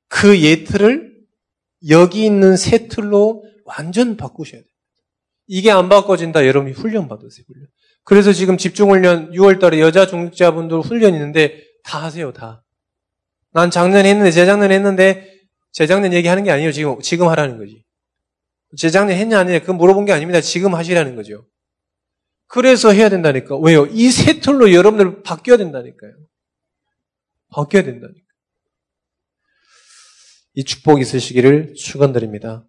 그 0.09 0.41
예틀을 0.41 1.17
여기 1.89 2.25
있는 2.25 2.57
새 2.57 2.89
틀로 2.89 3.45
완전 3.65 4.17
바꾸셔야 4.17 4.61
돼요. 4.61 4.71
이게 5.47 5.71
안 5.71 5.89
바꿔진다. 5.89 6.47
여러분이 6.47 6.73
훈련 6.75 7.09
받으세요. 7.09 7.45
훈련. 7.49 7.69
그래서 8.05 8.33
지금 8.33 8.57
집중훈련 8.57 9.33
6월 9.33 9.61
달에 9.61 9.81
여자 9.81 10.07
중직자분들 10.07 10.81
훈련 10.81 11.15
있는데 11.15 11.63
다 11.85 12.03
하세요. 12.03 12.33
다. 12.33 12.65
난 13.53 13.71
작년에 13.71 14.09
했는데 14.09 14.31
재작년에 14.31 14.75
했는데 14.75 15.33
재작년 15.73 16.13
얘기하는 16.13 16.45
게 16.45 16.51
아니에요. 16.51 16.73
지금 16.73 17.01
지금 17.01 17.29
하라는 17.29 17.59
거지. 17.59 17.85
재작년 18.77 19.17
했냐 19.17 19.39
아니냐 19.39 19.61
그건 19.61 19.77
물어본 19.77 20.05
게 20.05 20.13
아닙니다. 20.13 20.41
지금 20.41 20.75
하시라는 20.75 21.17
거죠. 21.17 21.47
그래서 22.49 22.93
해야 22.93 23.09
된다니까. 23.09 23.59
왜요? 23.59 23.87
이새 23.87 24.41
틀로 24.41 24.73
여러분들 24.73 25.23
바뀌어야 25.23 25.57
된다니까요. 25.57 26.12
바뀌어야 27.49 27.83
된다니까. 27.83 28.26
이 30.55 30.65
축복 30.65 31.00
있으시기를 31.00 31.75
축원드립니다. 31.75 32.67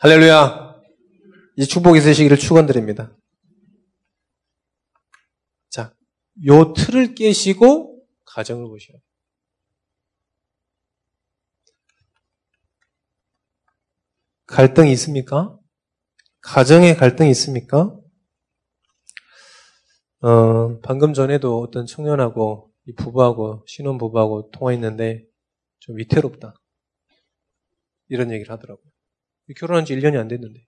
할렐루야. 0.00 0.74
이 1.56 1.66
축복 1.66 1.96
있으시기를 1.96 2.36
축원드립니다. 2.38 3.16
자, 5.70 5.94
요 6.46 6.72
틀을 6.72 7.14
깨시고 7.14 8.04
가정을 8.24 8.66
보셔야 8.68 8.96
돼요. 8.96 9.02
갈등이 14.46 14.90
있습니까? 14.92 15.58
가정에 16.40 16.94
갈등이 16.94 17.30
있습니까? 17.30 17.94
어, 20.20 20.80
방금 20.80 21.14
전에도 21.14 21.60
어떤 21.60 21.86
청년하고 21.86 22.72
이 22.86 22.92
부부하고 22.92 23.64
신혼 23.66 23.98
부부하고 23.98 24.50
통화했는데 24.50 25.24
좀 25.78 25.96
위태롭다. 25.96 26.54
이런 28.08 28.32
얘기를 28.32 28.50
하더라고요. 28.50 28.90
결혼한 29.56 29.84
지 29.84 29.94
1년이 29.94 30.18
안 30.18 30.28
됐는데 30.28 30.66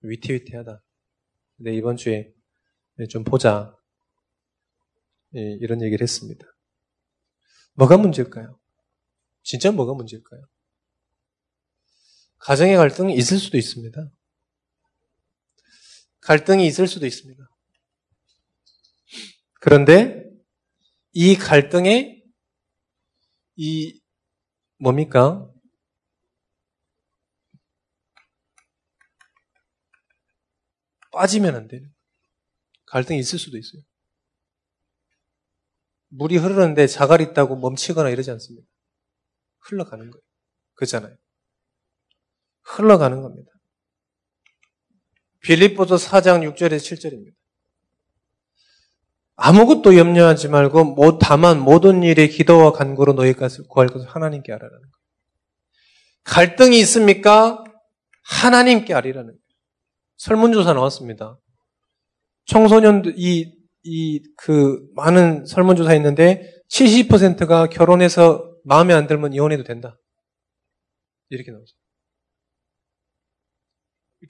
위태위태하다. 0.00 0.82
근데 1.56 1.74
이번 1.74 1.96
주에 1.96 2.32
좀 3.08 3.24
보자. 3.24 3.74
예, 5.34 5.40
이런 5.60 5.82
얘기를 5.82 6.02
했습니다. 6.02 6.46
뭐가 7.74 7.98
문제일까요? 7.98 8.58
진짜 9.42 9.70
뭐가 9.70 9.94
문제일까요? 9.94 10.42
가정의 12.38 12.76
갈등이 12.76 13.14
있을 13.14 13.38
수도 13.38 13.58
있습니다. 13.58 14.10
갈등이 16.20 16.66
있을 16.66 16.86
수도 16.86 17.06
있습니다. 17.06 17.44
그런데 19.66 20.22
이 21.10 21.34
갈등에 21.34 22.22
이 23.56 24.00
뭡니까? 24.78 25.52
빠지면 31.10 31.56
안 31.56 31.66
돼요. 31.66 31.82
갈등이 32.86 33.18
있을 33.18 33.40
수도 33.40 33.58
있어요. 33.58 33.82
물이 36.10 36.36
흐르는데 36.36 36.86
자갈 36.86 37.20
있다고 37.20 37.56
멈추거나 37.56 38.10
이러지 38.10 38.30
않습니다. 38.30 38.68
흘러가는 39.62 40.08
거예요. 40.08 40.22
그잖아요. 40.74 41.16
흘러가는 42.62 43.20
겁니다. 43.20 43.50
빌립보서 45.40 45.96
4장 45.96 46.48
6절에서 46.54 46.78
7절입니다. 46.78 47.35
아무것도 49.36 49.96
염려하지 49.96 50.48
말고 50.48 51.18
다만 51.18 51.60
모든 51.60 52.02
일에 52.02 52.26
기도와 52.26 52.72
간구로 52.72 53.12
너희 53.12 53.34
것을 53.34 53.64
구할 53.68 53.88
것을 53.88 54.08
하나님께 54.08 54.52
알아라는 54.52 54.78
거예요. 54.78 54.92
갈등이 56.24 56.78
있습니까? 56.80 57.62
하나님께 58.24 58.94
알리라는 58.94 59.28
거예요. 59.28 59.38
설문조사 60.16 60.72
나왔습니다. 60.72 61.38
청소년들 62.46 63.14
이이 63.18 64.22
그 64.36 64.88
많은 64.94 65.44
설문조사 65.46 65.94
있는데 65.96 66.50
70%가 66.70 67.68
결혼해서 67.68 68.52
마음에 68.64 68.94
안 68.94 69.06
들면 69.06 69.34
이혼해도 69.34 69.64
된다. 69.64 69.98
이렇게 71.28 71.50
나왔어요. 71.50 71.76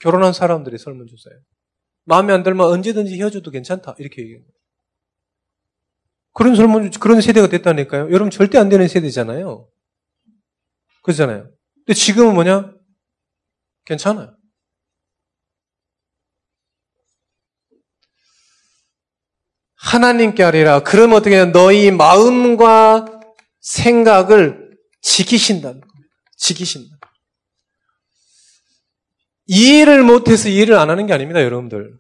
결혼한 0.01 0.33
사람들이 0.33 0.77
설문조사예요. 0.79 1.41
마음에 2.05 2.33
안 2.33 2.43
들면 2.43 2.67
언제든지 2.67 3.17
헤어져도 3.17 3.51
괜찮다. 3.51 3.95
이렇게 3.99 4.23
얘기해요. 4.23 4.43
그런 6.37 6.55
설문, 6.55 6.91
그런 6.91 7.23
세대가 7.23 7.47
됐다니까요. 7.49 8.11
여러분 8.11 8.29
절대 8.29 8.59
안 8.59 8.69
되는 8.69 8.87
세대잖아요. 8.87 9.71
그렇잖아요. 11.03 11.51
근데 11.77 11.95
지금은 11.95 12.35
뭐냐? 12.35 12.75
괜찮아요. 13.87 14.37
하나님께 19.77 20.43
하리라. 20.43 20.81
그러면 20.81 21.17
어떻게 21.17 21.37
해요? 21.37 21.47
너희 21.47 21.91
마음과 21.91 23.07
생각을 23.61 24.77
지키신다는 25.01 25.81
겁니다. 25.81 26.09
지키신다. 26.37 26.99
이해를 29.47 30.03
못해서 30.03 30.51
이해를 30.51 30.77
안 30.77 30.91
하는 30.91 31.07
게 31.07 31.15
아닙니다, 31.15 31.43
여러분들. 31.43 31.97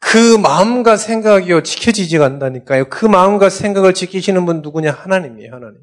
그 0.00 0.36
마음과 0.36 0.96
생각이요, 0.96 1.62
지켜지지가 1.62 2.24
않다니까요. 2.24 2.88
그 2.88 3.06
마음과 3.06 3.50
생각을 3.50 3.94
지키시는 3.94 4.46
분 4.46 4.62
누구냐? 4.62 4.90
하나님이에요, 4.90 5.52
하나님. 5.52 5.78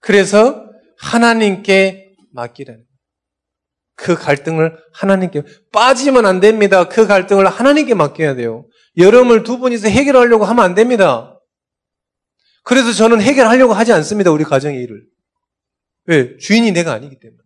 그래서 0.00 0.66
하나님께 0.98 2.14
맡기라는 2.32 2.84
그 3.94 4.14
갈등을 4.14 4.76
하나님께 4.92 5.42
빠지면 5.72 6.24
안 6.24 6.40
됩니다. 6.40 6.88
그 6.88 7.06
갈등을 7.06 7.46
하나님께 7.46 7.94
맡겨야 7.94 8.34
돼요. 8.34 8.66
여러분을 8.96 9.42
두 9.42 9.58
분이서 9.58 9.88
해결하려고 9.88 10.44
하면 10.44 10.64
안 10.64 10.74
됩니다. 10.74 11.38
그래서 12.62 12.92
저는 12.92 13.20
해결하려고 13.20 13.72
하지 13.72 13.92
않습니다. 13.92 14.30
우리 14.30 14.44
가정의 14.44 14.82
일을. 14.82 15.04
왜? 16.06 16.36
주인이 16.38 16.70
내가 16.72 16.92
아니기 16.92 17.18
때문에. 17.18 17.42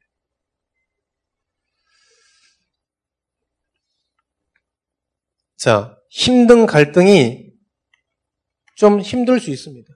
자, 5.62 5.96
힘든 6.10 6.66
갈등이 6.66 7.52
좀 8.74 9.00
힘들 9.00 9.38
수 9.38 9.50
있습니다. 9.50 9.94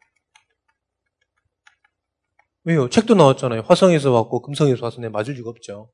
왜요? 2.62 2.88
책도 2.88 3.16
나왔잖아요. 3.16 3.62
화성에서 3.62 4.12
왔고 4.12 4.42
금성에서 4.42 4.84
왔으니 4.84 5.08
맞을 5.08 5.34
리가 5.34 5.50
없죠. 5.50 5.90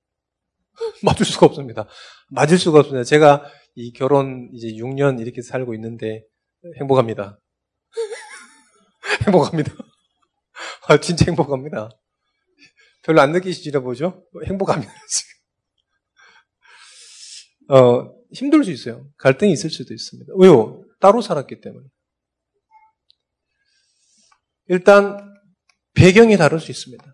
맞을 1.03 1.25
수가 1.25 1.47
없습니다. 1.47 1.89
맞을 2.29 2.59
수가 2.59 2.81
없습니다. 2.81 3.03
제가 3.05 3.51
이 3.75 3.95
결혼 3.95 4.51
이제 4.53 4.69
6년 4.73 5.19
이렇게 5.23 5.41
살고 5.41 5.73
있는데 5.77 6.23
행복합니다. 6.79 7.41
행복합니다. 9.25 9.73
아, 10.89 11.01
진짜 11.01 11.25
행복합니다. 11.29 11.89
별로 13.05 13.23
안 13.23 13.33
느끼시지라 13.33 13.81
보죠? 13.81 14.27
행복합니다, 14.45 14.93
지금. 15.09 15.33
어, 17.75 18.22
힘들 18.33 18.65
수 18.65 18.71
있어요. 18.71 19.07
갈등이 19.19 19.53
있을 19.53 19.71
수도 19.71 19.95
있습니다. 19.95 20.33
왜요? 20.37 20.85
따로 21.01 21.21
살았기 21.21 21.61
때문에. 21.61 21.87
일단 24.69 25.19
배경이 25.95 26.37
다를 26.37 26.61
수 26.61 26.71
있습니다. 26.71 27.05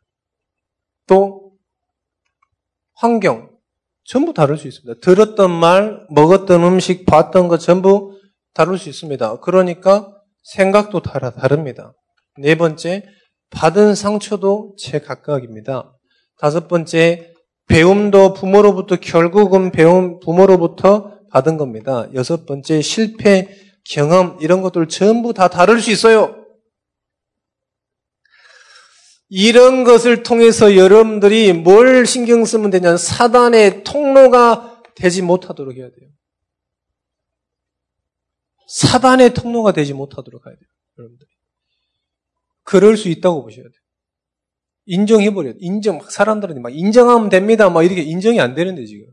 또 1.06 1.58
환경 2.94 3.50
전부 4.04 4.32
다를 4.32 4.56
수 4.56 4.68
있습니다. 4.68 5.00
들었던 5.00 5.50
말, 5.50 6.06
먹었던 6.10 6.64
음식, 6.64 7.04
봤던 7.04 7.48
것 7.48 7.58
전부 7.58 8.18
다를 8.54 8.78
수 8.78 8.88
있습니다. 8.88 9.40
그러니까 9.40 10.14
생각도 10.42 11.02
다릅니다. 11.02 11.92
네 12.38 12.54
번째, 12.54 13.04
받은 13.50 13.94
상처도 13.94 14.74
제 14.78 14.98
각각입니다. 14.98 15.94
다섯 16.38 16.68
번째, 16.68 17.34
배움도 17.68 18.34
부모로부터 18.34 18.96
결국은 18.96 19.70
배움 19.70 20.20
부모로부터 20.20 21.18
받은 21.30 21.56
겁니다. 21.56 22.08
여섯 22.14 22.46
번째 22.46 22.80
실패 22.80 23.48
경험 23.84 24.38
이런 24.40 24.62
것들 24.62 24.88
전부 24.88 25.32
다 25.32 25.48
다를 25.48 25.80
수 25.80 25.90
있어요. 25.90 26.34
이런 29.30 29.84
것을 29.84 30.22
통해서 30.22 30.74
여러분들이 30.74 31.52
뭘 31.52 32.06
신경 32.06 32.44
쓰면 32.44 32.70
되냐 32.70 32.96
사단의 32.96 33.84
통로가 33.84 34.82
되지 34.94 35.20
못하도록 35.22 35.76
해야 35.76 35.90
돼요. 35.90 36.10
사단의 38.68 39.34
통로가 39.34 39.72
되지 39.72 39.92
못하도록 39.92 40.46
해야 40.46 40.54
돼요. 40.54 40.68
여러분들이. 40.98 41.28
그럴 42.64 42.96
수 42.96 43.08
있다고 43.08 43.42
보셔야 43.42 43.64
돼요. 43.64 43.77
인정해버려요. 44.88 45.54
인정, 45.60 46.00
사람들은 46.00 46.60
막 46.62 46.74
인정하면 46.74 47.28
됩니다. 47.28 47.70
막 47.70 47.84
이렇게 47.84 48.02
인정이 48.02 48.40
안 48.40 48.54
되는데 48.54 48.84
지금. 48.86 49.06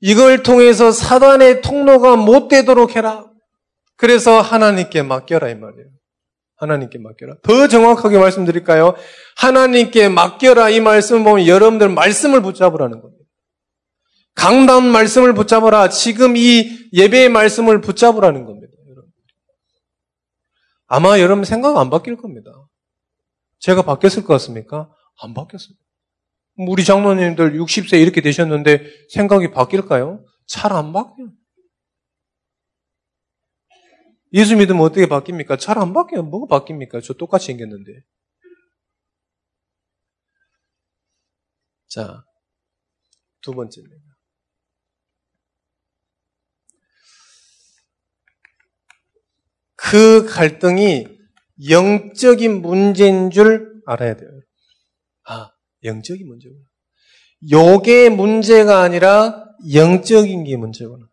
이걸 0.00 0.42
통해서 0.42 0.90
사단의 0.90 1.60
통로가 1.60 2.16
못 2.16 2.48
되도록 2.48 2.96
해라. 2.96 3.30
그래서 3.96 4.40
하나님께 4.40 5.02
맡겨라 5.02 5.50
이 5.50 5.54
말이에요. 5.54 5.86
하나님께 6.56 6.98
맡겨라. 6.98 7.34
더 7.42 7.68
정확하게 7.68 8.18
말씀드릴까요? 8.18 8.94
하나님께 9.36 10.08
맡겨라 10.08 10.70
이 10.70 10.80
말씀을 10.80 11.22
보면 11.22 11.46
여러분들 11.46 11.88
말씀을 11.88 12.40
붙잡으라는 12.40 13.00
겁니다. 13.00 13.24
강단 14.34 14.84
말씀을 14.86 15.34
붙잡아라. 15.34 15.90
지금 15.90 16.36
이 16.36 16.88
예배의 16.92 17.28
말씀을 17.28 17.80
붙잡으라는 17.80 18.44
겁니다. 18.44 18.72
여러분. 18.88 19.10
아마 20.86 21.20
여러분 21.20 21.44
생각 21.44 21.76
안 21.76 21.90
바뀔 21.90 22.16
겁니다. 22.16 22.50
제가 23.62 23.82
바뀌었을 23.82 24.24
것 24.24 24.34
같습니까? 24.34 24.92
안 25.22 25.34
바뀌었어요. 25.34 25.76
우리 26.56 26.84
장로님들 26.84 27.54
60세 27.54 28.00
이렇게 28.02 28.20
되셨는데 28.20 29.08
생각이 29.10 29.52
바뀔까요? 29.52 30.24
잘 30.46 30.72
안 30.72 30.92
바뀌어요. 30.92 31.32
예수 34.34 34.56
믿으면 34.56 34.82
어떻게 34.82 35.06
바뀝니까? 35.06 35.58
잘 35.60 35.78
안 35.78 35.92
바뀌어요. 35.92 36.24
뭐가 36.24 36.58
바뀝니까? 36.60 37.02
저 37.04 37.14
똑같이 37.14 37.46
생겼는데. 37.46 37.92
자, 41.88 42.24
두 43.42 43.52
번째입니다. 43.52 44.02
그 49.76 50.24
갈등이 50.26 51.21
영적인 51.68 52.62
문제인 52.62 53.30
줄 53.30 53.82
알아야 53.86 54.16
돼요. 54.16 54.30
아, 55.24 55.50
영적인 55.84 56.26
문제구나. 56.26 56.60
요게 57.50 58.10
문제가 58.10 58.82
아니라 58.82 59.44
영적인 59.72 60.44
게 60.44 60.56
문제구나. 60.56 61.08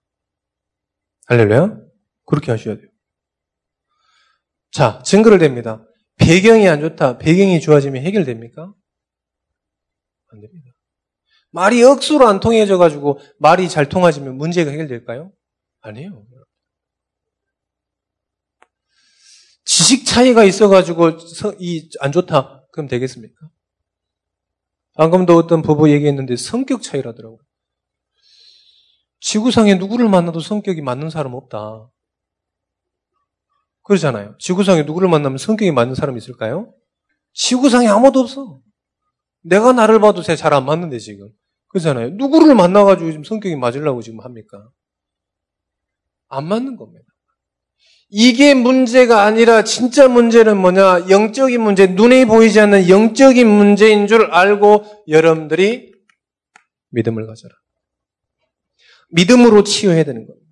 할렐루야? 1.28 1.78
그렇게 2.26 2.52
하셔야 2.52 2.76
돼요. 2.76 2.88
자, 4.72 5.02
증거를 5.04 5.40
댑니다. 5.40 5.86
배경이 6.18 6.68
안 6.68 6.82
좋다. 6.82 7.18
배경이 7.18 7.60
좋아지면 7.60 8.04
해결됩니까? 8.04 8.74
안 10.32 10.42
됩니다. 10.42 10.72
말이 11.52 11.84
억수로 11.84 12.28
안 12.28 12.40
통해져 12.40 12.78
가지고 12.78 13.20
말이 13.40 13.68
잘 13.68 13.90
통하지면 13.90 14.38
문제가 14.38 14.70
해결될까요? 14.70 15.32
아니에요. 15.82 16.26
지식 19.70 20.04
차이가 20.04 20.44
있어 20.46 20.68
가지고 20.68 21.12
이 21.60 21.88
안 22.00 22.12
좋다. 22.12 22.66
그럼 22.72 22.88
되겠습니까? 22.88 23.36
방금도 24.96 25.36
어떤 25.36 25.62
부부 25.62 25.92
얘기했는데 25.92 26.36
성격 26.38 26.82
차이라더라고요. 26.82 27.38
지구상에 29.20 29.76
누구를 29.76 30.10
만나도 30.10 30.40
성격이 30.40 30.82
맞는 30.82 31.12
사람 31.12 31.36
없다. 31.36 31.88
그러잖아요. 33.84 34.36
지구상에 34.40 34.84
누구를 34.84 35.08
만나면 35.08 35.38
성격이 35.38 35.72
맞는 35.72 35.94
사람이 35.94 36.18
있을까요? 36.18 36.74
지구상에 37.34 37.88
아무도 37.88 38.22
없어. 38.22 38.62
내가 39.44 39.72
나를 39.72 40.00
봐도 40.00 40.24
잘안 40.24 40.66
맞는데 40.66 40.98
지금. 40.98 41.30
그러잖아요. 41.68 42.10
누구를 42.16 42.56
만나가지고 42.56 43.12
지금 43.12 43.24
성격이 43.24 43.56
맞으려고 43.56 44.02
지금 44.02 44.22
합니까? 44.22 44.72
안 46.28 46.48
맞는 46.48 46.76
겁니다. 46.76 47.06
이게 48.10 48.56
문제가 48.56 49.24
아니라 49.24 49.64
진짜 49.64 50.08
문제는 50.08 50.58
뭐냐? 50.58 51.10
영적인 51.10 51.62
문제, 51.62 51.86
눈에 51.86 52.26
보이지 52.26 52.60
않는 52.60 52.90
영적인 52.90 53.48
문제인 53.48 54.08
줄 54.08 54.26
알고 54.32 55.04
여러분들이 55.08 55.94
믿음을 56.90 57.28
가져라. 57.28 57.54
믿음으로 59.12 59.64
치유해야 59.64 60.04
되는 60.04 60.26
겁니다. 60.26 60.48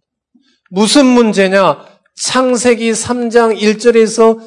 무슨 0.69 1.05
문제냐? 1.07 1.97
창세기 2.15 2.91
3장 2.91 3.59
1절에서 3.59 4.39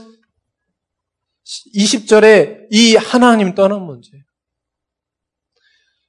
20절에 1.75 2.67
이 2.71 2.95
하나님 2.95 3.55
떠난 3.55 3.83
문제. 3.83 4.11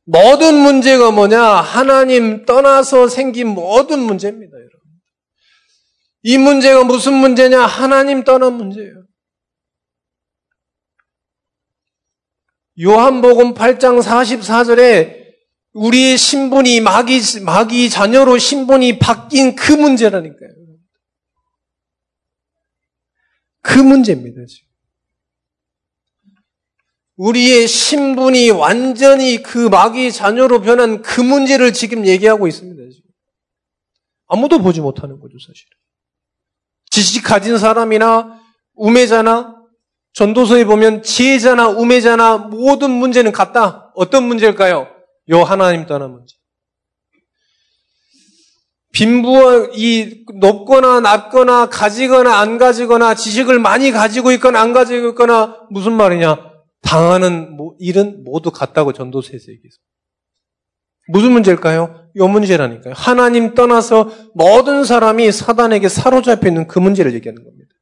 모든 0.05 0.55
문제가 0.55 1.09
뭐냐? 1.09 1.41
하나님 1.41 2.45
떠나서 2.45 3.07
생긴 3.07 3.47
모든 3.47 3.99
문제입니다. 3.99 4.57
이 6.23 6.37
문제가 6.37 6.83
무슨 6.83 7.13
문제냐? 7.13 7.61
하나님 7.61 8.23
떠난 8.23 8.53
문제예요. 8.53 9.05
요한복음 12.79 13.53
8장 13.53 14.01
44절에 14.01 15.21
우리의 15.73 16.17
신분이 16.17 16.81
마귀, 16.81 17.41
마귀 17.43 17.89
자녀로 17.89 18.37
신분이 18.37 18.99
바뀐 18.99 19.55
그 19.55 19.71
문제라니까요. 19.71 20.49
그 23.61 23.79
문제입니다, 23.79 24.45
지금. 24.45 24.69
우리의 27.15 27.67
신분이 27.67 28.49
완전히 28.49 29.43
그 29.43 29.69
마귀 29.69 30.11
자녀로 30.11 30.61
변한 30.61 31.01
그 31.01 31.21
문제를 31.21 31.71
지금 31.71 32.07
얘기하고 32.07 32.47
있습니다, 32.47 32.81
지금. 32.91 33.11
아무도 34.27 34.59
보지 34.59 34.81
못하는 34.81 35.19
거죠, 35.19 35.37
사실은. 35.39 35.77
지식 36.91 37.23
가진 37.23 37.57
사람이나 37.57 38.39
우매자나 38.75 39.55
전도서에 40.13 40.65
보면 40.65 41.03
지혜자나 41.03 41.69
우매자나 41.69 42.37
모든 42.37 42.91
문제는 42.91 43.31
같다. 43.31 43.91
어떤 43.95 44.23
문제일까요? 44.25 44.87
요 45.29 45.43
하나님 45.43 45.85
떠난 45.85 46.11
문제. 46.11 46.35
빈부와 48.93 49.69
이 49.73 50.25
높거나 50.35 50.99
낮거나 50.99 51.69
가지거나 51.69 52.39
안 52.39 52.57
가지거나 52.57 53.15
지식을 53.15 53.57
많이 53.59 53.91
가지고 53.91 54.33
있거나 54.33 54.59
안 54.59 54.73
가지고 54.73 55.09
있거나 55.09 55.61
무슨 55.69 55.93
말이냐? 55.93 56.51
당하는 56.81 57.57
일은 57.79 58.25
모두 58.25 58.51
같다고 58.51 58.91
전도서에서 58.91 59.51
얘기했습니다. 59.51 59.90
무슨 61.11 61.31
문제일까요? 61.33 62.09
이 62.15 62.19
문제라니까요. 62.19 62.93
하나님 62.95 63.53
떠나서 63.53 64.09
모든 64.33 64.83
사람이 64.83 65.31
사단에게 65.31 65.89
사로잡혀 65.89 66.47
있는 66.47 66.67
그 66.67 66.79
문제를 66.79 67.13
얘기하는 67.13 67.43
겁니다. 67.43 67.75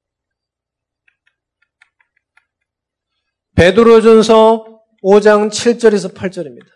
베드로전서 3.55 4.65
5장 5.03 5.49
7절에서 5.49 6.13
8절입니다. 6.13 6.67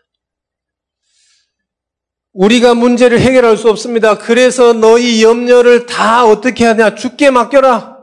우리가 2.33 2.73
문제를 2.73 3.19
해결할 3.19 3.57
수 3.57 3.69
없습니다. 3.69 4.17
그래서 4.17 4.73
너희 4.73 5.23
염려를 5.23 5.85
다 5.85 6.25
어떻게 6.25 6.65
하냐? 6.65 6.95
죽게 6.95 7.29
맡겨라. 7.29 7.93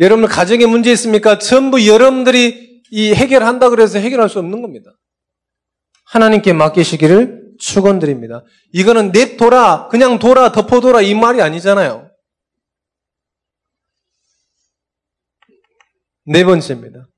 여러분 0.00 0.26
가정에 0.26 0.66
문제 0.66 0.90
있습니까? 0.92 1.38
전부 1.38 1.86
여러분들이 1.86 2.82
이 2.90 3.12
해결한다 3.12 3.70
그래서 3.70 3.98
해결할 3.98 4.28
수 4.28 4.38
없는 4.38 4.62
겁니다. 4.62 4.92
하나님께 6.14 6.52
맡기시기를 6.52 7.54
축원드립니다. 7.58 8.44
이거는 8.72 9.10
내 9.10 9.36
돌아 9.36 9.88
그냥 9.88 10.20
돌아 10.20 10.52
덮어둬라 10.52 11.02
이 11.02 11.12
말이 11.12 11.42
아니잖아요. 11.42 12.08
네 16.26 16.44
번째입니다. 16.44 17.08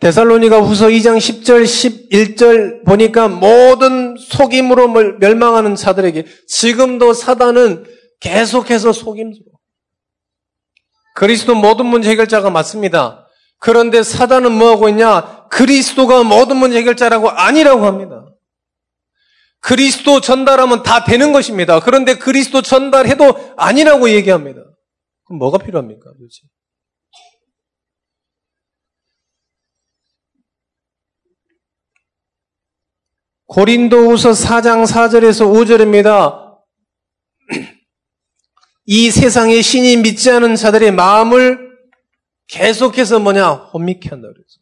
데살로니가 0.00 0.60
후서 0.60 0.88
2장 0.88 1.16
10절, 1.16 1.64
11절 1.64 2.84
보니까 2.84 3.28
모든 3.28 4.16
속임으로 4.18 4.88
멸망하는 5.18 5.74
자들에게 5.74 6.26
지금도 6.46 7.14
사단은 7.14 7.86
계속해서 8.20 8.92
속임으로. 8.92 9.46
그리스도 11.14 11.54
모든 11.54 11.86
문제 11.86 12.10
해결자가 12.10 12.50
맞습니다. 12.50 13.26
그런데 13.58 14.02
사단은 14.02 14.52
뭐하고 14.52 14.90
있냐? 14.90 15.46
그리스도가 15.48 16.22
모든 16.22 16.58
문제 16.58 16.78
해결자라고 16.78 17.30
아니라고 17.30 17.86
합니다. 17.86 18.31
그리스도 19.62 20.20
전달하면 20.20 20.82
다 20.82 21.04
되는 21.04 21.32
것입니다. 21.32 21.78
그런데 21.80 22.18
그리스도 22.18 22.62
전달해도 22.62 23.54
아니라고 23.56 24.10
얘기합니다. 24.10 24.60
그럼 25.24 25.38
뭐가 25.38 25.58
필요합니까? 25.58 26.12
도대체? 26.12 26.42
고린도후서 33.46 34.30
4장 34.30 34.84
4절에서 34.84 35.46
5절입니다. 35.46 36.58
이 38.86 39.10
세상의 39.10 39.62
신이 39.62 39.98
믿지 39.98 40.30
않은 40.30 40.56
자들의 40.56 40.90
마음을 40.90 41.70
계속해서 42.48 43.20
뭐냐? 43.20 43.48
혼미케 43.50 44.08
한다 44.08 44.28
그랬어. 44.28 44.58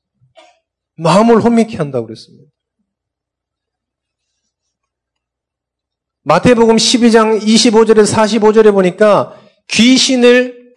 마음을 0.96 1.40
혼미케 1.40 1.78
한다고 1.78 2.06
그랬습니다. 2.06 2.49
마태복음 6.22 6.76
12장 6.76 7.40
25절에 7.40 8.04
45절에 8.04 8.72
보니까 8.72 9.40
귀신을 9.68 10.74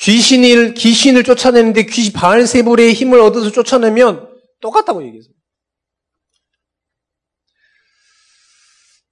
귀신을 0.00 0.74
귀신을 0.74 1.24
쫓아내는데 1.24 1.86
귀신 1.86 2.12
바알세불의 2.12 2.94
힘을 2.94 3.20
얻어서 3.20 3.50
쫓아내면 3.50 4.32
똑같다고 4.60 5.04
얘기했어요. 5.04 5.34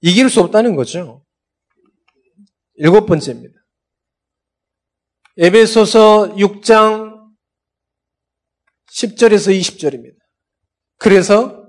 이길 0.01 0.29
수 0.29 0.41
없다는 0.41 0.75
거죠. 0.75 1.25
일곱 2.75 3.05
번째입니다. 3.05 3.53
에베소서 5.37 6.35
6장 6.35 7.17
10절에서 8.91 9.59
20절입니다. 9.59 10.17
그래서 10.97 11.66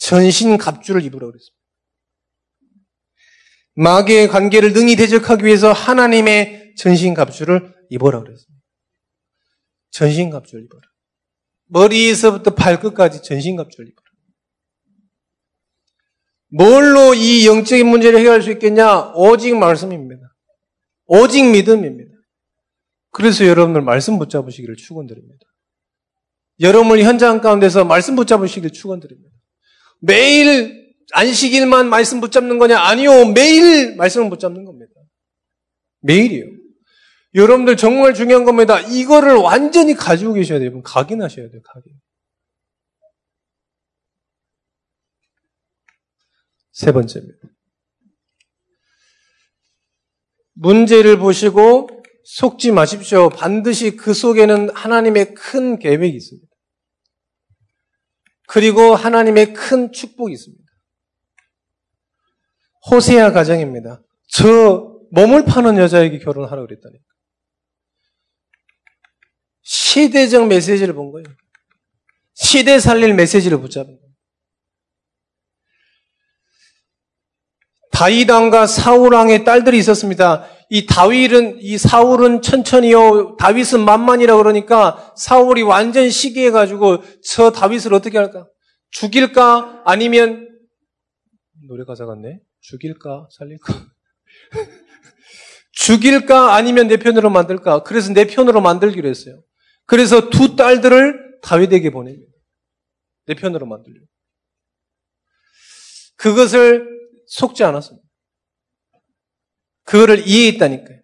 전신 0.00 0.56
갑주를 0.56 1.04
입으라고 1.04 1.30
그랬습니다. 1.30 1.60
마귀의 3.74 4.28
관계를 4.28 4.72
능히 4.72 4.96
대적하기 4.96 5.44
위해서 5.44 5.72
하나님의 5.72 6.74
전신 6.76 7.14
갑주를 7.14 7.74
입어라 7.90 8.20
그랬습니다. 8.20 8.64
전신 9.90 10.30
갑주를 10.30 10.64
입어라. 10.64 10.82
머리에서부터 11.66 12.54
발끝까지 12.54 13.22
전신 13.22 13.56
갑주를 13.56 13.88
입어라. 13.88 14.10
뭘로 16.52 17.14
이 17.14 17.46
영적인 17.46 17.86
문제를 17.86 18.18
해결할 18.18 18.42
수 18.42 18.50
있겠냐? 18.52 19.12
오직 19.14 19.56
말씀입니다. 19.56 20.34
오직 21.06 21.44
믿음입니다. 21.44 22.10
그래서 23.10 23.46
여러분들 23.46 23.82
말씀 23.82 24.18
붙잡으시기를 24.18 24.76
축원드립니다. 24.76 25.44
여러분을 26.60 27.04
현장 27.04 27.40
가운데서 27.40 27.84
말씀 27.84 28.16
붙잡으시기를 28.16 28.70
축원드립니다. 28.70 29.29
매일 30.00 30.94
안식일만 31.12 31.88
말씀 31.88 32.20
붙잡는 32.20 32.58
거냐? 32.58 32.78
아니요. 32.80 33.32
매일 33.32 33.96
말씀을 33.96 34.30
붙잡는 34.30 34.64
겁니다. 34.64 34.92
매일이요. 36.00 36.46
여러분들 37.34 37.76
정말 37.76 38.14
중요한 38.14 38.44
겁니다. 38.44 38.80
이거를 38.80 39.36
완전히 39.36 39.94
가지고 39.94 40.34
계셔야 40.34 40.58
돼요. 40.58 40.82
각인하셔야 40.82 41.48
돼요. 41.48 41.60
각인. 41.64 41.92
세 46.72 46.92
번째입니다. 46.92 47.38
문제를 50.54 51.18
보시고 51.18 51.88
속지 52.24 52.72
마십시오. 52.72 53.28
반드시 53.28 53.96
그 53.96 54.14
속에는 54.14 54.70
하나님의 54.70 55.34
큰 55.34 55.78
계획이 55.78 56.16
있습니다. 56.16 56.49
그리고 58.50 58.96
하나님의 58.96 59.52
큰 59.54 59.92
축복이 59.92 60.32
있습니다. 60.32 60.64
호세아 62.90 63.30
가정입니다. 63.30 64.02
저 64.28 64.98
몸을 65.12 65.44
파는 65.44 65.76
여자에게 65.76 66.18
결혼하라고 66.18 66.66
그랬다니까. 66.66 67.04
시대적 69.62 70.48
메시지를 70.48 70.94
본 70.94 71.12
거예요. 71.12 71.26
시대 72.34 72.80
살릴 72.80 73.14
메시지를 73.14 73.60
붙잡은. 73.60 73.96
다윗왕과 77.92 78.66
사울왕의 78.66 79.44
딸들이 79.44 79.78
있었습니다. 79.78 80.48
이 80.72 80.86
다윗은 80.86 81.58
이 81.60 81.76
사울은 81.78 82.42
천천히요, 82.42 83.36
다윗은 83.36 83.84
만만이라 83.84 84.36
그러니까 84.36 85.12
사울이 85.16 85.62
완전 85.62 86.08
시기해 86.08 86.52
가지고 86.52 87.02
저 87.24 87.50
다윗을 87.50 87.92
어떻게 87.92 88.18
할까? 88.18 88.46
죽일까? 88.92 89.82
아니면 89.84 90.48
노래 91.66 91.84
가사 91.84 92.06
같네. 92.06 92.38
죽일까? 92.60 93.28
살릴까? 93.36 93.86
죽일까? 95.72 96.54
아니면 96.54 96.86
내 96.86 96.98
편으로 96.98 97.30
만들까? 97.30 97.82
그래서 97.82 98.12
내 98.12 98.28
편으로 98.28 98.60
만들기로 98.60 99.08
했어요. 99.08 99.42
그래서 99.86 100.30
두 100.30 100.54
딸들을 100.54 101.40
다윗에게 101.42 101.90
보냅니다. 101.90 102.32
내 103.26 103.34
편으로 103.34 103.66
만들려. 103.66 104.00
그것을 106.14 106.86
속지 107.26 107.64
않았습니다. 107.64 107.99
그거를 109.84 110.26
이해했다니까요. 110.26 111.00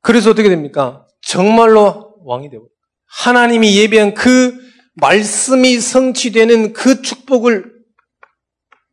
그래서 0.00 0.30
어떻게 0.30 0.48
됩니까? 0.48 1.06
정말로 1.20 2.16
왕이 2.24 2.50
되고 2.50 2.70
하나님이 3.06 3.76
예비한 3.76 4.14
그 4.14 4.58
말씀이 4.94 5.78
성취되는 5.78 6.72
그 6.72 7.02
축복을 7.02 7.80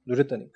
누렸다니까. 0.05 0.51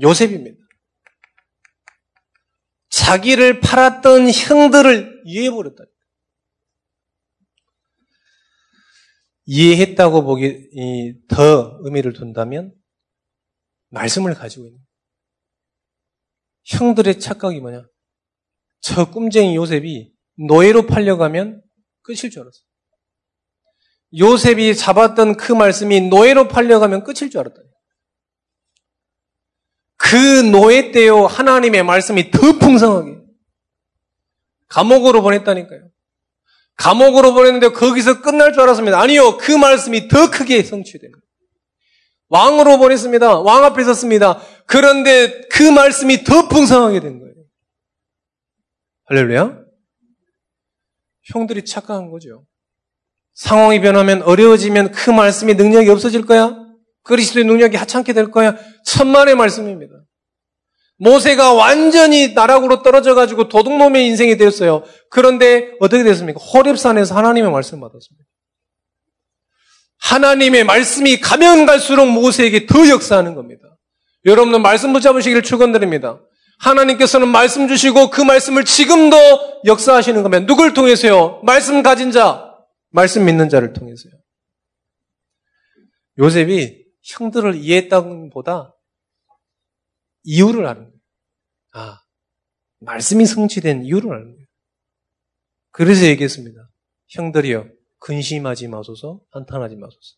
요셉입니다. 0.00 0.58
자기를 2.88 3.60
팔았던 3.60 4.30
형들을 4.30 5.22
이해해버렸다. 5.24 5.84
이해했다고 9.44 10.24
보기 10.24 11.24
더 11.28 11.78
의미를 11.82 12.12
둔다면 12.12 12.74
말씀을 13.90 14.34
가지고 14.34 14.66
있는 14.66 14.80
형들의 16.64 17.18
착각이 17.18 17.60
뭐냐? 17.60 17.84
저 18.80 19.10
꿈쟁이 19.10 19.56
요셉이 19.56 20.12
노예로 20.46 20.86
팔려가면 20.86 21.62
끝일 22.02 22.30
줄 22.30 22.42
알았어. 22.42 22.58
요셉이 24.18 24.76
잡았던 24.76 25.36
그 25.36 25.52
말씀이 25.52 26.02
노예로 26.02 26.48
팔려가면 26.48 27.04
끝일 27.04 27.30
줄 27.30 27.40
알았다. 27.40 27.60
그 29.96 30.16
노예 30.50 30.90
때요 30.90 31.26
하나님의 31.26 31.84
말씀이 31.84 32.30
더 32.30 32.58
풍성하게 32.58 33.22
감옥으로 34.68 35.22
보냈다니까요. 35.22 35.91
감옥으로 36.82 37.32
보냈는데 37.32 37.68
거기서 37.68 38.22
끝날 38.22 38.52
줄 38.52 38.62
알았습니다. 38.62 38.98
아니요. 39.00 39.36
그 39.38 39.52
말씀이 39.52 40.08
더 40.08 40.30
크게 40.30 40.64
성취됩니다. 40.64 41.20
왕으로 42.28 42.78
보냈습니다. 42.78 43.40
왕 43.40 43.64
앞에 43.64 43.84
섰습니다. 43.84 44.40
그런데 44.66 45.42
그 45.48 45.62
말씀이 45.62 46.24
더 46.24 46.48
풍성하게 46.48 46.98
된 46.98 47.20
거예요. 47.20 47.34
할렐루야. 49.04 49.58
형들이 51.32 51.64
착각한 51.64 52.10
거죠. 52.10 52.46
상황이 53.34 53.80
변하면 53.80 54.22
어려워지면 54.22 54.90
그 54.90 55.10
말씀의 55.10 55.54
능력이 55.54 55.88
없어질 55.88 56.26
거야? 56.26 56.56
그리스도의 57.04 57.44
능력이 57.44 57.76
하찮게 57.76 58.12
될 58.12 58.32
거야? 58.32 58.56
천만의 58.84 59.36
말씀입니다. 59.36 59.94
모세가 61.02 61.52
완전히 61.54 62.32
나락으로 62.32 62.82
떨어져 62.82 63.16
가지고 63.16 63.48
도둑놈의 63.48 64.06
인생이 64.06 64.36
되었어요. 64.36 64.84
그런데 65.10 65.72
어떻게 65.80 66.04
됐습니까? 66.04 66.40
호렙산에서 66.40 67.16
하나님의 67.16 67.50
말씀을 67.50 67.80
받았습니다. 67.80 68.24
하나님의 69.98 70.62
말씀이 70.62 71.20
가면 71.20 71.66
갈수록 71.66 72.06
모세에게 72.06 72.66
더 72.66 72.88
역사하는 72.88 73.34
겁니다. 73.34 73.62
여러분은 74.26 74.62
말씀 74.62 74.92
붙잡으시기를 74.92 75.42
축원드립니다. 75.42 76.20
하나님께서는 76.60 77.26
말씀 77.26 77.66
주시고 77.66 78.10
그 78.10 78.20
말씀을 78.20 78.64
지금도 78.64 79.16
역사하시는 79.64 80.22
겁니다. 80.22 80.46
누굴 80.46 80.72
통해서요? 80.72 81.40
말씀 81.42 81.82
가진 81.82 82.12
자, 82.12 82.54
말씀 82.90 83.24
믿는 83.24 83.48
자를 83.48 83.72
통해서요. 83.72 84.12
요셉이 86.18 86.84
형들을 87.02 87.56
이해했다는 87.56 88.30
보다 88.30 88.76
이유를 90.22 90.64
아는 90.66 90.82
거예요. 90.82 90.91
아, 91.72 91.98
말씀이 92.80 93.24
성취된 93.26 93.84
이유를 93.84 94.12
아는 94.12 94.32
거예요. 94.34 94.46
그래서 95.70 96.06
얘기했습니다. 96.06 96.68
형들이여, 97.08 97.66
근심하지 97.98 98.68
마소서, 98.68 99.20
한탄하지 99.30 99.76
마소서. 99.76 100.16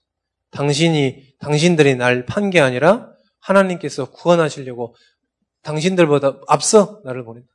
당신이, 0.50 1.36
당신들이 1.38 1.96
날 1.96 2.24
판 2.26 2.50
게 2.50 2.60
아니라 2.60 3.12
하나님께서 3.40 4.10
구원하시려고 4.10 4.94
당신들보다 5.62 6.40
앞서 6.48 7.00
나를 7.04 7.24
보낸다. 7.24 7.48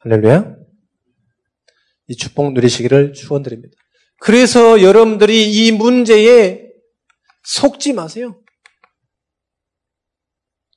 할렐루야. 0.00 0.56
이 2.08 2.16
축복 2.16 2.52
누리시기를 2.52 3.12
축원드립니다. 3.12 3.74
그래서 4.20 4.80
여러분들이 4.82 5.50
이 5.52 5.72
문제에 5.72 6.66
속지 7.44 7.92
마세요. 7.92 8.40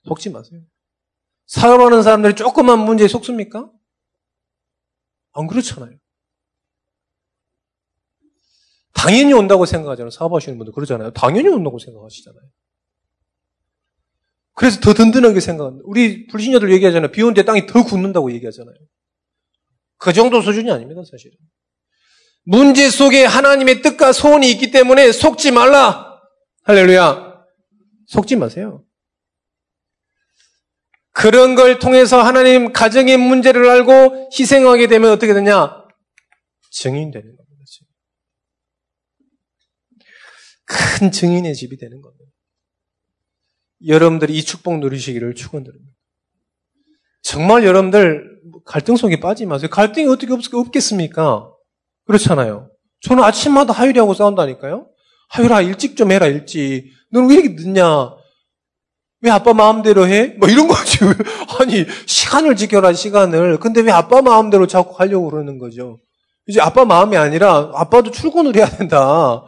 속지 0.06 0.30
마세요. 0.32 0.62
사업하는 1.52 2.02
사람들이 2.02 2.36
조그만 2.36 2.80
문제에 2.80 3.10
속습니까? 3.10 3.70
안 5.34 5.48
그렇잖아요. 5.48 5.92
당연히 8.94 9.34
온다고 9.34 9.66
생각하잖아요. 9.66 10.12
사업하시는 10.12 10.58
분들 10.58 10.74
그러잖아요. 10.74 11.12
당연히 11.12 11.50
온다고 11.50 11.78
생각하시잖아요. 11.78 12.42
그래서 14.54 14.80
더 14.80 14.94
든든하게 14.94 15.42
생각합니다. 15.42 15.84
우리 15.88 16.26
불신자들 16.28 16.72
얘기하잖아요. 16.72 17.12
비 17.12 17.22
오는데 17.22 17.44
땅이 17.44 17.66
더 17.68 17.84
굳는다고 17.84 18.32
얘기하잖아요. 18.32 18.76
그 19.98 20.14
정도 20.14 20.42
수준이 20.42 20.72
아닙니다, 20.72 21.02
사실은. 21.04 21.36
문제 22.44 22.90
속에 22.90 23.26
하나님의 23.26 23.82
뜻과 23.82 24.14
소원이 24.14 24.50
있기 24.52 24.72
때문에 24.72 25.12
속지 25.12 25.52
말라. 25.52 26.22
할렐루야. 26.64 27.44
속지 28.08 28.38
마세요. 28.38 28.86
그런 31.22 31.54
걸 31.56 31.78
통해서 31.78 32.22
하나님 32.22 32.74
가정의 32.74 33.18
문제를 33.18 33.70
알고 33.70 34.30
희생하게 34.38 34.88
되면 34.88 35.12
어떻게 35.12 35.34
되냐? 35.34 35.86
증인되는 36.72 37.36
겁니다. 37.36 37.52
큰 40.66 41.12
증인의 41.12 41.54
집이 41.54 41.78
되는 41.78 42.02
겁니다. 42.02 42.26
여러분들이 43.86 44.38
이 44.38 44.44
축복 44.44 44.80
누리시기를 44.80 45.36
축원드립니다. 45.36 45.92
정말 47.22 47.66
여러분들 47.66 48.42
갈등 48.66 48.96
속에 48.96 49.20
빠지 49.20 49.46
마세요. 49.46 49.70
갈등이 49.70 50.08
어떻게 50.08 50.34
없, 50.34 50.72
겠습니까 50.72 51.52
그렇잖아요. 52.06 52.72
저는 53.02 53.24
아침마다 53.24 53.74
하율이하고 53.74 54.14
싸운다니까요. 54.14 54.90
하율아 55.30 55.62
일찍 55.62 55.96
좀 55.98 56.12
해라 56.12 56.28
일찍. 56.28 56.92
너는 57.12 57.30
왜 57.30 57.36
이렇게 57.36 57.50
늦냐? 57.50 58.21
왜 59.22 59.30
아빠 59.30 59.54
마음대로 59.54 60.08
해? 60.08 60.36
뭐 60.40 60.50
이런 60.50 60.68
거지. 60.68 60.98
아니 61.60 61.86
시간을 62.08 62.56
지켜라 62.56 62.94
시간을. 62.94 63.60
근데 63.60 63.82
왜 63.82 63.92
아빠 63.92 64.22
마음대로 64.22 64.66
자꾸 64.68 64.96
하려고 64.98 65.30
그러는 65.30 65.60
거죠? 65.60 66.00
이제 66.48 66.60
아빠 66.60 66.86
마음이 66.86 67.16
아니라 67.18 67.72
아빠도 67.76 68.10
출근을 68.10 68.56
해야 68.56 68.66
된다. 68.66 69.44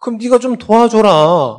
그럼 0.00 0.18
네가 0.18 0.38
좀 0.38 0.56
도와줘라. 0.56 1.58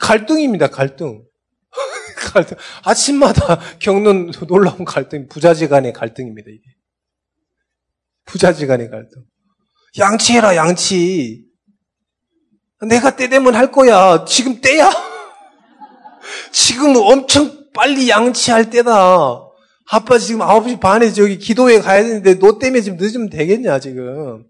갈등입니다, 0.00 0.68
갈등. 0.68 1.22
갈등. 2.32 2.56
아침마다 2.82 3.58
겪는 3.78 4.32
놀라운 4.48 4.84
갈등, 4.86 5.28
부자지 5.28 5.68
간의 5.68 5.92
갈등입니다, 5.92 6.48
이게. 6.50 6.62
부자지 8.24 8.66
간의 8.66 8.88
갈등. 8.88 9.22
양치해라, 9.98 10.56
양치. 10.56 11.44
내가 12.88 13.14
때 13.14 13.28
되면 13.28 13.54
할 13.54 13.70
거야. 13.70 14.24
지금 14.24 14.60
때야? 14.62 15.11
지금 16.52 16.94
엄청 16.96 17.70
빨리 17.72 18.08
양치할 18.08 18.70
때다. 18.70 19.48
아빠 19.90 20.18
지금 20.18 20.40
9시 20.40 20.80
반에 20.80 21.10
저기 21.12 21.38
기도회 21.38 21.80
가야 21.80 22.02
되는데 22.02 22.38
너 22.38 22.58
때문에 22.58 22.80
지금 22.82 22.98
늦으면 22.98 23.30
되겠냐, 23.30 23.78
지금. 23.80 24.44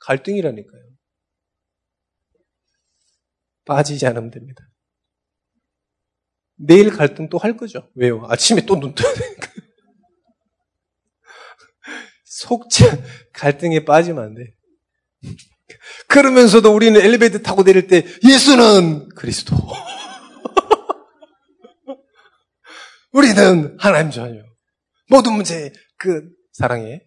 갈등이라니까요. 0.00 0.82
빠지지 3.66 4.06
않으면 4.06 4.30
됩니다. 4.30 4.62
내일 6.56 6.90
갈등 6.90 7.28
또 7.28 7.38
할 7.38 7.56
거죠. 7.56 7.88
왜요? 7.94 8.24
아침에 8.28 8.64
또 8.66 8.76
눈 8.76 8.94
떠야 8.94 9.12
되니까. 9.14 9.48
속지, 12.24 12.84
갈등에 13.32 13.84
빠지면 13.84 14.24
안 14.24 14.34
돼. 14.34 14.54
그러면서도 16.08 16.74
우리는 16.74 17.00
엘리베이터 17.00 17.38
타고 17.38 17.64
내릴 17.64 17.86
때 17.88 18.04
예수는 18.28 19.08
그리스도. 19.10 19.56
우리는 23.14 23.78
하나님 23.78 24.10
자녀. 24.10 24.42
모든 25.08 25.34
문제 25.34 25.72
그 25.96 26.28
사랑해. 26.52 27.00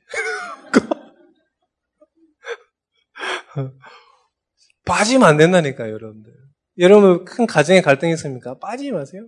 빠지면 4.86 5.28
안 5.28 5.36
된다니까요, 5.36 5.91
여러분들. 5.91 6.34
여러분 6.78 7.26
큰 7.26 7.46
가정에 7.46 7.82
갈등이 7.82 8.13
있습니까? 8.13 8.58
빠지지 8.58 8.93
마세요. 8.93 9.28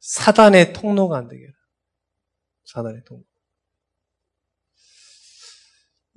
사단의 0.00 0.74
통로가 0.74 1.16
안 1.16 1.28
되게. 1.28 1.46
사단의 2.64 3.02
통로. 3.06 3.24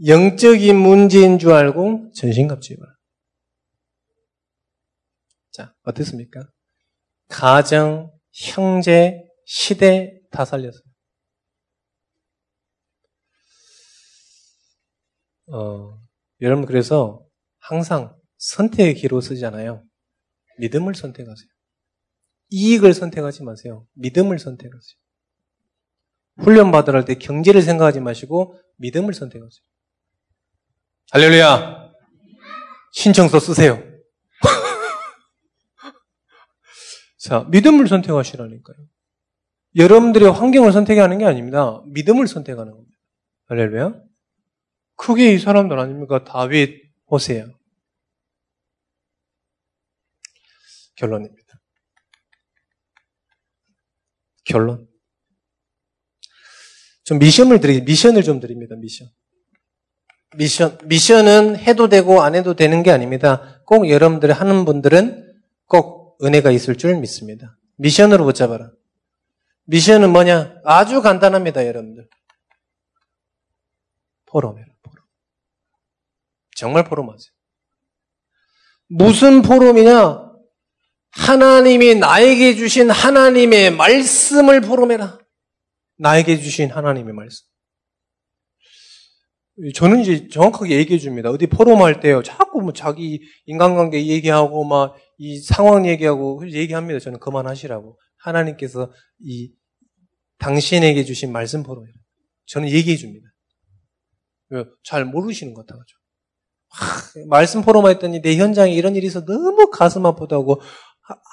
영적인 0.06 0.76
문제인 0.76 1.40
줄 1.40 1.54
알고 1.54 2.12
전신 2.14 2.50
갑지 2.50 2.76
마. 2.78 2.86
자, 5.52 5.74
어떻습니까? 5.84 6.50
가정, 7.34 8.12
형제, 8.32 9.24
시대 9.46 10.20
다 10.32 10.46
살렸어요. 10.46 10.84
어, 15.52 16.00
여러분 16.42 16.66
그래서 16.66 17.26
항상 17.60 18.16
선택의 18.38 18.94
기로 18.96 19.20
쓰잖아요. 19.20 19.84
믿음을 20.60 20.94
선택하세요. 20.96 21.48
이익을 22.50 22.94
선택하지 22.94 23.44
마세요. 23.44 23.88
믿음을 23.94 24.38
선택하세요. 24.38 24.96
훈련 26.38 26.72
받으러 26.72 27.00
할 27.00 27.06
때 27.06 27.16
경제를 27.16 27.62
생각하지 27.64 28.00
마시고 28.00 28.60
믿음을 28.78 29.14
선택하세요. 29.14 29.64
할렐루야! 31.12 31.92
신청서 32.92 33.40
쓰세요. 33.40 33.93
자, 37.24 37.48
믿음을 37.50 37.88
선택하시라니까요. 37.88 38.78
여러분들의 39.78 40.30
환경을 40.30 40.74
선택하는 40.74 41.20
게 41.20 41.26
아닙니다. 41.26 41.82
믿음을 41.86 42.28
선택하는 42.28 42.74
겁니다. 42.74 42.98
할렐루야. 43.46 43.94
크게 44.98 45.34
이 45.34 45.40
사람들 45.40 45.80
아닙니까? 45.80 46.26
다윗, 46.26 46.84
호세야. 47.10 47.48
결론입니다. 50.96 51.62
결론. 54.44 54.90
좀 57.06 57.20
미션을 57.20 57.62
드리, 57.62 57.82
미션을 57.84 58.24
좀 58.24 58.42
드립니다, 58.42 58.76
미션. 58.76 59.08
미션, 60.36 60.78
미션은 60.84 61.56
해도 61.56 61.88
되고 61.88 62.22
안 62.22 62.36
해도 62.36 62.54
되는 62.54 62.84
게 62.84 62.92
아닙니다. 62.92 63.62
꼭 63.66 63.90
여러분들이 63.90 64.34
하는 64.34 64.66
분들은 64.66 65.42
꼭 65.68 66.03
은혜가 66.22 66.52
있을 66.52 66.78
줄 66.78 66.96
믿습니다. 66.98 67.58
미션으로 67.78 68.26
붙잡아라. 68.26 68.72
미션은 69.66 70.12
뭐냐? 70.12 70.62
아주 70.66 71.02
간단합니다, 71.02 71.66
여러분들. 71.66 72.10
포럼해라, 74.26 74.68
포럼. 74.82 75.06
정말 76.56 76.84
포럼하세요. 76.84 77.32
무슨 78.88 79.42
포럼이냐? 79.42 80.32
하나님이 81.12 81.96
나에게 81.96 82.56
주신 82.56 82.90
하나님의 82.90 83.72
말씀을 83.76 84.62
포럼해라. 84.62 85.20
나에게 85.98 86.40
주신 86.40 86.72
하나님의 86.72 87.14
말씀. 87.14 87.46
저는 89.76 90.00
이제 90.02 90.28
정확하게 90.28 90.78
얘기해 90.78 91.00
줍니다. 91.00 91.30
어디 91.30 91.48
포럼 91.48 91.82
할 91.82 92.00
때요. 92.00 92.24
자꾸 92.24 92.62
뭐 92.62 92.74
자기 92.74 93.22
인간관계 93.46 94.08
얘기하고 94.08 94.64
막 94.64 94.96
이 95.18 95.40
상황 95.40 95.86
얘기하고 95.88 96.42
얘기합니다. 96.52 97.00
저는 97.00 97.20
그만하시라고. 97.20 97.98
하나님께서 98.18 98.92
이 99.20 99.54
당신에게 100.38 101.06
주신 101.06 101.32
말씀 101.32 101.64
포럼이라. 101.64 101.94
저는 102.48 102.70
얘기해 102.70 102.98
줍니다. 102.98 103.26
잘 104.84 105.06
모르시는 105.06 105.54
것 105.54 105.66
같아가지고. 105.66 106.00
하, 106.72 107.26
말씀 107.30 107.62
포럼 107.62 107.88
했더니 107.88 108.22
내 108.22 108.36
현장에 108.36 108.74
이런 108.74 108.98
일이 108.98 109.08
있어 109.08 109.24
너무 109.24 109.70
가슴 109.70 110.06
아프다고 110.06 110.60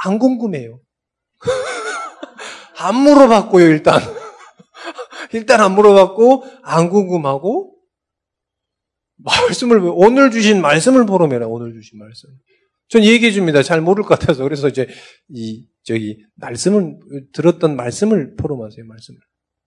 안 0.05 0.21
궁금해요. 0.21 0.81
안 2.79 2.95
물어봤고요, 2.95 3.67
일단. 3.67 4.01
일단 5.33 5.61
안 5.61 5.75
물어봤고, 5.75 6.45
안 6.63 6.89
궁금하고, 6.89 7.70
말씀을, 9.25 9.81
오늘 9.95 10.31
주신 10.31 10.61
말씀을 10.61 11.07
보러매라, 11.07 11.47
오늘 11.47 11.73
주신 11.75 11.99
말씀. 11.99 12.29
전 12.89 13.05
얘기해 13.05 13.31
줍니다. 13.33 13.63
잘 13.63 13.81
모를 13.81 14.05
것 14.05 14.19
같아서. 14.19 14.43
그래서 14.43 14.69
이제, 14.69 14.89
이, 15.29 15.67
저기, 15.83 16.25
말씀을, 16.37 16.99
들었던 17.33 17.77
말씀을 17.77 18.37
포럼하세요, 18.37 18.85
말씀을. 18.87 19.19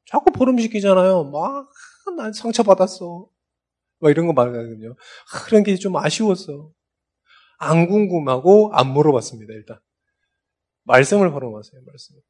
자꾸 0.05 0.31
포럼시키잖아요. 0.31 1.25
막, 1.31 1.69
난 2.17 2.33
상처 2.33 2.63
받았어. 2.63 3.27
막 3.99 4.09
이런 4.11 4.27
거 4.27 4.33
말하거든요. 4.33 4.95
그런 5.45 5.63
게 5.63 5.75
좀 5.77 5.95
아쉬웠어. 5.95 6.71
안 7.59 7.87
궁금하고, 7.87 8.71
안 8.73 8.91
물어봤습니다, 8.91 9.53
일단. 9.53 9.79
말씀을 10.83 11.31
포럼하세요, 11.31 11.81
말씀을. 11.85 12.21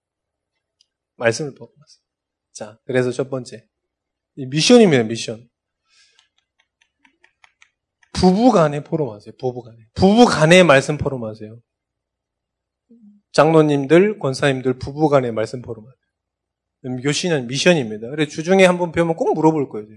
말씀을 1.16 1.52
포럼하세요. 1.56 2.04
자, 2.52 2.80
그래서 2.86 3.12
첫 3.12 3.30
번째. 3.32 3.66
미션입니다, 4.36 5.04
미션. 5.04 5.50
부부 8.24 8.54
간에 8.54 8.82
포럼하세요, 8.82 9.34
부부 9.38 9.64
간에. 9.64 9.78
부부 9.96 10.24
간에 10.24 10.64
말씀 10.64 10.98
포럼하세요. 10.98 11.60
장로님들, 13.34 14.18
권사님들 14.20 14.80
부부 14.80 15.10
간에 15.10 15.32
말씀 15.32 15.62
포럼하세요. 15.62 15.98
교시는 17.04 17.48
미션입니다. 17.48 18.10
그래 18.12 18.26
주중에 18.26 18.64
한번 18.64 18.94
배우면 18.94 19.18
꼭 19.18 19.34
물어볼 19.34 19.68
거예요. 19.68 19.88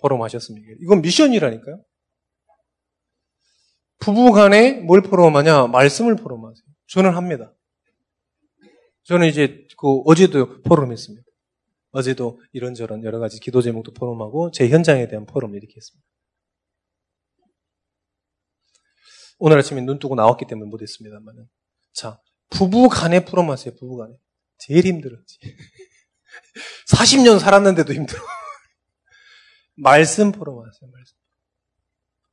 포럼하셨습니까? 0.00 0.74
이건 0.80 1.02
미션이라니까요. 1.02 1.82
부부 3.98 4.30
간에 4.30 4.74
뭘 4.74 5.02
포럼하냐? 5.02 5.66
말씀을 5.66 6.14
포럼하세요. 6.14 6.64
저는 6.86 7.16
합니다. 7.16 7.52
저는 9.02 9.26
이제 9.26 9.66
그 9.76 10.02
어제도 10.04 10.62
포럼했습니다. 10.62 11.26
어제도 11.90 12.40
이런저런 12.52 13.02
여러 13.02 13.18
가지 13.18 13.40
기도 13.40 13.60
제목도 13.60 13.92
포럼하고 13.94 14.52
제 14.52 14.68
현장에 14.68 15.08
대한 15.08 15.26
포럼을 15.26 15.56
이렇게 15.56 15.74
했습니다. 15.76 16.06
오늘 19.38 19.58
아침에 19.58 19.80
눈 19.80 19.98
뜨고 19.98 20.14
나왔기 20.14 20.46
때문에 20.46 20.68
못했습니다만은. 20.68 21.48
자, 21.92 22.20
부부 22.50 22.88
간에 22.88 23.24
포럼하세요, 23.24 23.74
부부 23.76 23.96
간에. 23.96 24.14
제일 24.58 24.84
힘들었지. 24.86 25.38
40년 26.92 27.38
살았는데도 27.40 27.92
힘들어. 27.92 28.20
말씀 29.76 30.32
포럼하세요, 30.32 30.90
말씀. 30.90 31.16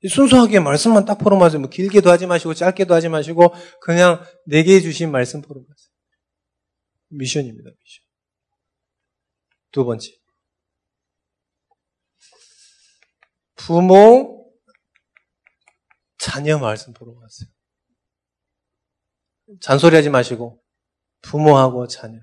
순수하게 0.07 0.59
말씀만 0.59 1.05
딱 1.05 1.17
포럼하세요. 1.17 1.59
뭐 1.59 1.69
길게도 1.69 2.11
하지 2.11 2.27
마시고 2.27 2.53
짧게도 2.53 2.93
하지 2.93 3.09
마시고 3.09 3.53
그냥 3.81 4.23
내게 4.45 4.79
주신 4.79 5.11
말씀 5.11 5.41
포럼하세요. 5.41 5.89
미션입니다, 7.09 7.69
미션. 7.69 8.05
두 9.71 9.85
번째. 9.85 10.11
부모, 13.55 14.44
자녀 16.25 16.57
말씀 16.57 16.91
포럼하세요. 16.93 17.47
잔소리 19.61 19.95
하지 19.95 20.09
마시고 20.09 20.59
부모하고 21.21 21.85
자녀. 21.87 22.19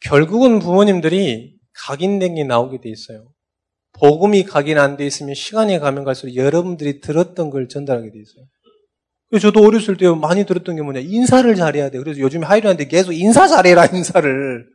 결국은 0.00 0.60
부모님들이 0.60 1.58
각인된 1.74 2.36
게 2.36 2.44
나오게 2.44 2.80
돼 2.80 2.88
있어요. 2.88 3.34
복음이 3.92 4.44
각인 4.44 4.78
안 4.78 4.96
돼 4.96 5.06
있으면 5.06 5.34
시간이 5.34 5.78
가면 5.78 6.04
갈수록 6.04 6.34
여러분들이 6.36 7.02
들었던 7.02 7.50
걸 7.50 7.68
전달하게 7.68 8.10
돼 8.10 8.18
있어요. 8.18 8.46
저도 9.40 9.60
어렸을 9.60 9.98
때 9.98 10.08
많이 10.08 10.44
들었던 10.46 10.74
게 10.74 10.80
뭐냐. 10.82 11.00
인사를 11.00 11.54
잘해야 11.54 11.90
돼. 11.90 11.98
그래서 11.98 12.18
요즘 12.20 12.42
하이리한테 12.44 12.86
계속 12.86 13.12
인사 13.12 13.46
잘해라, 13.46 13.86
인사를. 13.86 14.66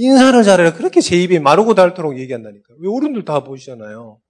인사를 0.00 0.44
잘해라. 0.44 0.74
그렇게 0.74 1.00
제 1.00 1.20
입에 1.20 1.40
마르고 1.40 1.74
닳도록 1.74 2.16
얘기한다니까. 2.20 2.72
왜 2.78 2.88
어른들 2.88 3.24
다 3.24 3.42
보시잖아요. 3.42 4.20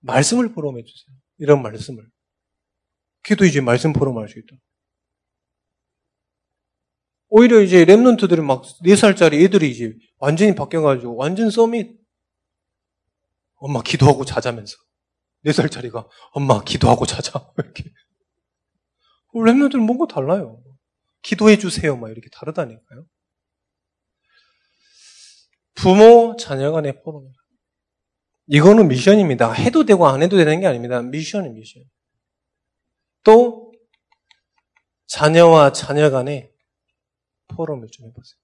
말씀을 0.00 0.52
포럼해 0.52 0.82
주세요. 0.82 1.16
이런 1.38 1.62
말씀을. 1.62 2.04
기도 3.22 3.44
이제 3.44 3.60
말씀 3.60 3.92
포럼할 3.92 4.28
수 4.28 4.40
있다. 4.40 4.56
오히려 7.28 7.60
이제 7.60 7.84
랩런트들은 7.84 8.42
막 8.42 8.64
4살짜리 8.84 9.44
애들이 9.44 9.70
이제 9.70 9.96
완전히 10.18 10.56
바뀌어가지고 10.56 11.14
완전 11.14 11.50
서밋. 11.50 12.00
엄마 13.54 13.80
기도하고 13.80 14.24
자자면서. 14.24 14.76
4살짜리가 15.46 16.08
엄마 16.32 16.64
기도하고 16.64 17.06
자자. 17.06 17.48
이렇게. 17.58 17.84
랩런트는 19.32 19.86
뭔가 19.86 20.12
달라요. 20.12 20.60
기도해 21.24 21.58
주세요. 21.58 21.96
막 21.96 22.10
이렇게 22.10 22.28
다르다니까요. 22.30 23.06
부모, 25.74 26.36
자녀 26.36 26.70
간의 26.70 27.02
포럼. 27.02 27.32
이거는 28.46 28.88
미션입니다. 28.88 29.52
해도 29.52 29.84
되고 29.84 30.06
안 30.06 30.22
해도 30.22 30.36
되는 30.36 30.60
게 30.60 30.66
아닙니다. 30.66 31.00
미션이 31.02 31.48
미션. 31.48 31.82
또 33.24 33.72
자녀와 35.06 35.72
자녀 35.72 36.10
간의 36.10 36.52
포럼을 37.48 37.88
좀 37.90 38.06
해보세요. 38.06 38.38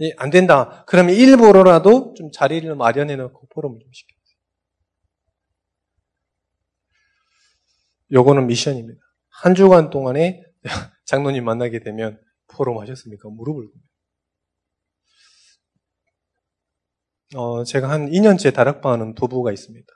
예, 0.00 0.12
안 0.16 0.30
된다. 0.30 0.84
그러면 0.86 1.14
일부러라도 1.14 2.14
좀 2.14 2.30
자리를 2.30 2.72
마련해 2.74 3.16
놓고 3.16 3.48
포럼을 3.48 3.80
좀 3.80 3.92
시켜보세요. 3.92 4.38
요거는 8.12 8.46
미션입니다. 8.46 9.00
한 9.30 9.54
주간 9.54 9.90
동안에 9.90 10.53
장로님 11.04 11.44
만나게 11.44 11.80
되면 11.80 12.20
포럼 12.48 12.78
하셨습니까? 12.80 13.28
무릎을 13.28 13.66
꿇어요. 13.70 13.84
어, 17.36 17.64
제가 17.64 17.90
한 17.90 18.10
2년째 18.10 18.54
다락방 18.54 18.92
하는 18.92 19.14
도부가 19.14 19.52
있습니다. 19.52 19.86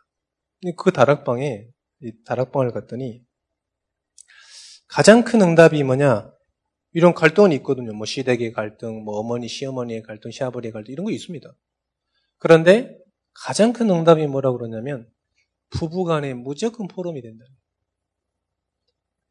그 0.77 0.91
다락방에, 0.93 1.69
다락방을 2.25 2.73
갔더니, 2.73 3.25
가장 4.89 5.23
큰 5.25 5.41
응답이 5.43 5.83
뭐냐? 5.85 6.33
이런 6.93 7.15
갈등은 7.15 7.53
있거든요. 7.53 7.93
뭐 7.93 8.07
시댁의 8.07 8.53
갈등, 8.53 9.05
뭐 9.05 9.19
어머니, 9.19 9.47
시어머니의 9.47 10.03
갈등, 10.03 10.31
시아버지의 10.31 10.73
갈등, 10.73 10.93
이런 10.93 11.05
거 11.05 11.13
있습니다. 11.13 11.49
그런데 12.39 12.99
가장 13.35 13.73
큰 13.73 13.91
응답이 13.91 14.27
뭐라고 14.27 14.59
그러냐면, 14.59 15.09
부부 15.71 16.05
간에 16.05 16.35
무조건 16.35 16.89
포럼이 16.89 17.23
된다. 17.23 17.45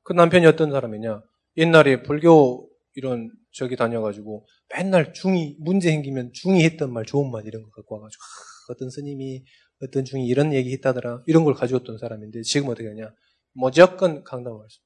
그 0.03 0.13
남편이 0.13 0.45
어떤 0.45 0.71
사람이냐? 0.71 1.21
옛날에 1.57 2.03
불교 2.03 2.69
이런 2.93 3.31
저기 3.51 3.75
다녀가지고 3.75 4.45
맨날 4.75 5.13
중이 5.13 5.57
문제 5.59 5.89
생기면 5.89 6.31
중이 6.33 6.63
했던 6.63 6.93
말 6.93 7.05
좋은 7.05 7.31
말 7.31 7.45
이런 7.45 7.63
거 7.63 7.69
갖고 7.71 7.95
와가지고 7.95 8.21
아, 8.21 8.73
어떤 8.73 8.89
스님이 8.89 9.43
어떤 9.83 10.05
중이 10.05 10.25
이런 10.27 10.53
얘기 10.53 10.71
했다더라 10.73 11.23
이런 11.25 11.43
걸 11.43 11.53
가져왔던 11.53 11.97
사람인데 11.97 12.41
지금 12.43 12.69
어떻게 12.69 12.87
하냐? 12.87 13.11
무조건 13.53 14.23
강당을 14.23 14.61
할수 14.61 14.79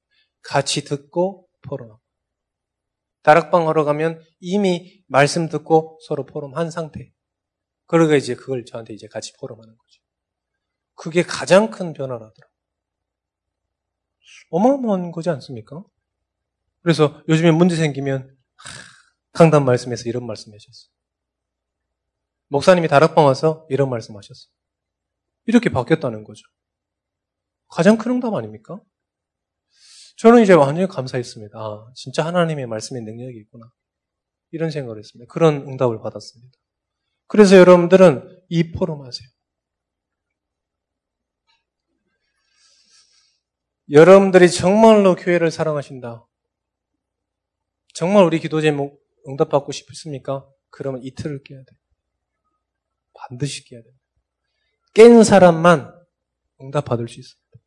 같이 0.43 0.84
듣고 0.84 1.47
포럼하고. 1.67 2.01
다락방 3.24 3.67
하러 3.67 3.84
가면 3.84 4.22
이미 4.39 5.03
말씀 5.07 5.47
듣고 5.47 5.99
서로 6.07 6.26
포럼한 6.26 6.72
상태. 6.72 7.11
그러가 7.86 8.15
이제 8.15 8.36
그걸 8.36 8.65
저한테 8.65 8.93
이제 8.93 9.07
같이 9.07 9.34
포럼하는 9.39 9.76
거죠 9.76 10.01
그게 10.95 11.24
가장 11.24 11.69
큰 11.69 11.93
변화라더라. 11.93 12.47
어마어마한 14.49 15.11
거지 15.11 15.30
않습니까? 15.30 15.84
그래서 16.82 17.21
요즘에 17.29 17.51
문제 17.51 17.75
생기면 17.75 18.36
강단 19.34 19.65
말씀에서 19.65 20.09
이런 20.09 20.25
말씀 20.25 20.51
하셨어요. 20.53 20.91
목사님이 22.47 22.88
다락방 22.88 23.25
와서 23.25 23.65
이런 23.69 23.89
말씀 23.89 24.17
하셨어요. 24.17 24.51
이렇게 25.45 25.69
바뀌었다는 25.69 26.23
거죠. 26.23 26.41
가장 27.69 27.97
큰 27.97 28.11
응답 28.11 28.34
아닙니까? 28.34 28.82
저는 30.17 30.43
이제 30.43 30.53
완전히 30.53 30.88
감사했습니다. 30.88 31.57
아, 31.57 31.91
진짜 31.95 32.25
하나님의 32.25 32.67
말씀의 32.67 33.03
능력이 33.03 33.38
있구나. 33.39 33.71
이런 34.51 34.69
생각을 34.69 34.99
했습니다. 34.99 35.32
그런 35.32 35.67
응답을 35.67 36.01
받았습니다. 36.01 36.51
그래서 37.27 37.55
여러분들은 37.55 38.43
이 38.49 38.71
포럼 38.73 39.05
하세요. 39.05 39.27
여러분들이 43.89 44.49
정말로 44.49 45.15
교회를 45.15 45.51
사랑하신다. 45.51 46.27
정말 48.02 48.24
우리 48.24 48.39
기도 48.39 48.62
제목 48.62 48.99
응답받고 49.28 49.72
싶습니까? 49.72 50.43
그러면 50.72 51.04
이틀을 51.04 51.43
깨야 51.43 51.60
돼. 51.60 51.66
반드시 53.14 53.64
깨야 53.66 53.80
돼. 53.80 53.89
깬 54.95 55.24
사람만 55.24 55.93
응답받을 56.60 57.08
수 57.08 57.20
있습니다. 57.20 57.60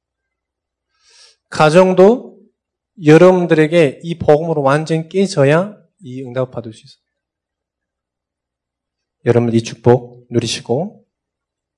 가정도 1.51 2.41
여러분들에게 3.05 4.01
이 4.03 4.18
복음으로 4.18 4.61
완전 4.61 5.09
깨져야 5.09 5.80
이 6.01 6.24
응답 6.24 6.51
받을 6.51 6.72
수 6.72 6.82
있습니다. 6.82 7.12
여러분 9.26 9.53
이 9.53 9.62
축복 9.62 10.26
누리시고 10.30 11.07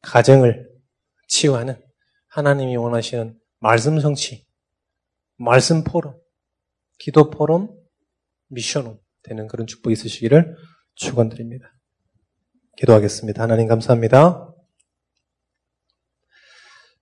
가정을 0.01 0.67
치유하는 1.29 1.79
하나님이 2.29 2.77
원하시는 2.77 3.39
말씀 3.59 4.01
성취, 4.01 4.47
말씀 5.37 5.85
포럼, 5.85 6.19
기도 6.99 7.29
포럼, 7.29 7.77
미션홈 8.49 8.99
되는 9.23 9.49
그런 9.49 9.67
축복이 9.67 9.93
있으시기를 9.93 10.57
축원드립니다. 10.95 11.73
기도하겠습니다. 12.77 13.43
하나님 13.43 13.67
감사합니다. 13.67 14.53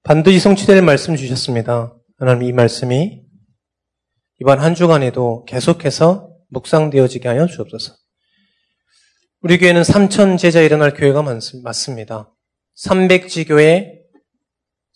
반드시 0.02 0.38
성취될 0.38 0.82
말씀 0.82 1.16
주셨습니다. 1.16 1.96
하나님 2.18 2.48
이 2.48 2.52
말씀이 2.52 3.22
이번 4.40 4.60
한 4.60 4.74
주간에도 4.74 5.44
계속해서 5.44 6.30
묵상되어지게 6.50 7.28
하여 7.28 7.46
주옵소서. 7.46 7.94
우리 9.40 9.58
교회는 9.58 9.82
3천 9.82 10.38
제자 10.38 10.60
일어날 10.60 10.94
교회가 10.94 11.22
맞습니다. 11.22 12.34
300지교회, 12.76 14.00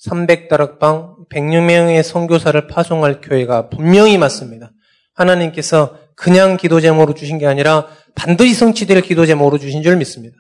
300다락방, 0.07 1.29
100명의 1.29 2.03
선교사를 2.03 2.67
파송할 2.67 3.21
교회가 3.21 3.69
분명히 3.69 4.17
맞습니다. 4.19 4.73
하나님께서 5.15 5.99
그냥 6.19 6.57
기도 6.57 6.81
제목으로 6.81 7.15
주신 7.15 7.39
게 7.39 7.47
아니라 7.47 7.87
반드시 8.17 8.53
성취될 8.53 9.03
기도 9.03 9.25
제목으로 9.25 9.57
주신 9.57 9.85
줄 9.85 9.97
믿습니다. 9.97 10.37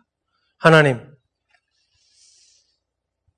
하나님, 0.59 1.01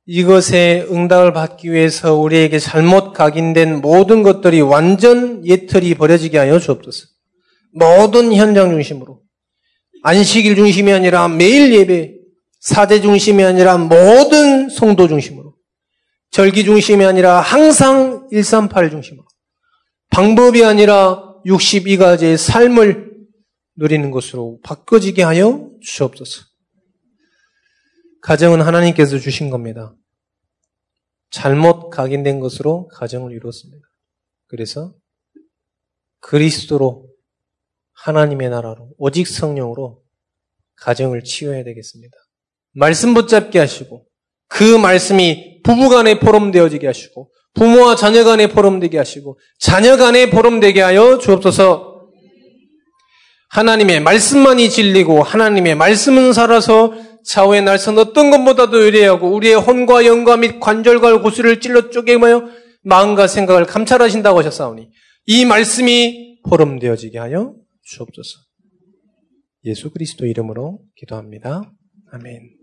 이것에 0.07 0.87
응답을 0.91 1.35
받기 1.35 1.71
위해서 1.71 2.15
우리에게 2.15 2.59
잘못 2.59 3.13
각인된 3.13 3.83
모든 3.83 4.23
것들이 4.23 4.63
완전 4.63 5.47
예틀이 5.47 5.95
버려지게 5.95 6.39
하여 6.39 6.59
주옵소서. 6.59 7.09
모든 7.75 8.33
현장 8.33 8.71
중심으로 8.71 9.21
안식일 10.03 10.57
중심이 10.57 10.93
아니라 10.95 11.29
매일 11.29 11.75
예배, 11.75 12.15
사대 12.59 13.03
중심이 13.03 13.45
아니라 13.45 13.77
모든 13.77 14.71
성도 14.71 15.09
중심으로, 15.09 15.55
절기 16.31 16.65
중심이 16.65 17.05
아니라 17.05 17.41
항상 17.41 18.29
138 18.31 18.89
중심으로, 18.89 19.27
방법이 20.09 20.65
아니라 20.65 21.30
62가지의 21.47 22.37
삶을 22.37 23.11
누리는 23.77 24.11
것으로 24.11 24.61
바꿔지게 24.63 25.23
하여 25.23 25.71
주옵소서. 25.83 26.45
가정은 28.23 28.61
하나님께서 28.61 29.19
주신 29.19 29.51
겁니다. 29.51 29.95
잘못 31.31 31.91
각인된 31.91 32.41
것으로 32.41 32.89
가정을 32.89 33.33
이루었습니다. 33.33 33.87
그래서 34.49 34.95
그리스도로 36.21 37.09
하나님의 37.93 38.51
나라로 38.51 38.93
오직 38.99 39.27
성령으로 39.27 40.03
가정을 40.77 41.23
치유해야 41.23 41.65
되겠습니다. 41.65 42.17
말씀 42.73 43.15
붙잡게 43.15 43.59
하시고 43.59 44.07
그 44.49 44.77
말씀이 44.77 45.63
부부간에 45.63 46.19
포럼되어지게 46.19 46.87
하시고 46.87 47.31
부모와 47.55 47.97
자녀간에 47.97 48.49
포럼되게 48.49 48.99
하시고 48.99 49.39
자녀간에 49.59 50.31
포럼되게 50.31 50.81
하여 50.81 51.19
주옵소서. 51.19 51.91
하나님의 53.51 54.01
말씀만이 54.01 54.71
진리고 54.71 55.23
하나님의 55.23 55.75
말씀은 55.75 56.33
살아서 56.33 56.95
사후의 57.25 57.63
날선 57.63 57.99
어떤 57.99 58.31
것보다도 58.31 58.81
유리하고 58.87 59.35
우리의 59.35 59.55
혼과 59.55 60.07
영과 60.07 60.37
및 60.37 60.61
관절과 60.61 61.21
고수를 61.21 61.61
찔러 61.61 61.91
쪼개며 61.91 62.45
마음과 62.83 63.27
생각을 63.27 63.67
감찰하신다고 63.67 64.39
하셨사오니 64.39 64.89
이 65.27 65.45
말씀이 65.45 66.41
포럼되어지게 66.49 67.19
하여 67.19 67.55
주옵소서. 67.83 68.39
예수 69.65 69.91
그리스도 69.91 70.27
이름으로 70.27 70.81
기도합니다. 70.97 71.71
아멘. 72.13 72.60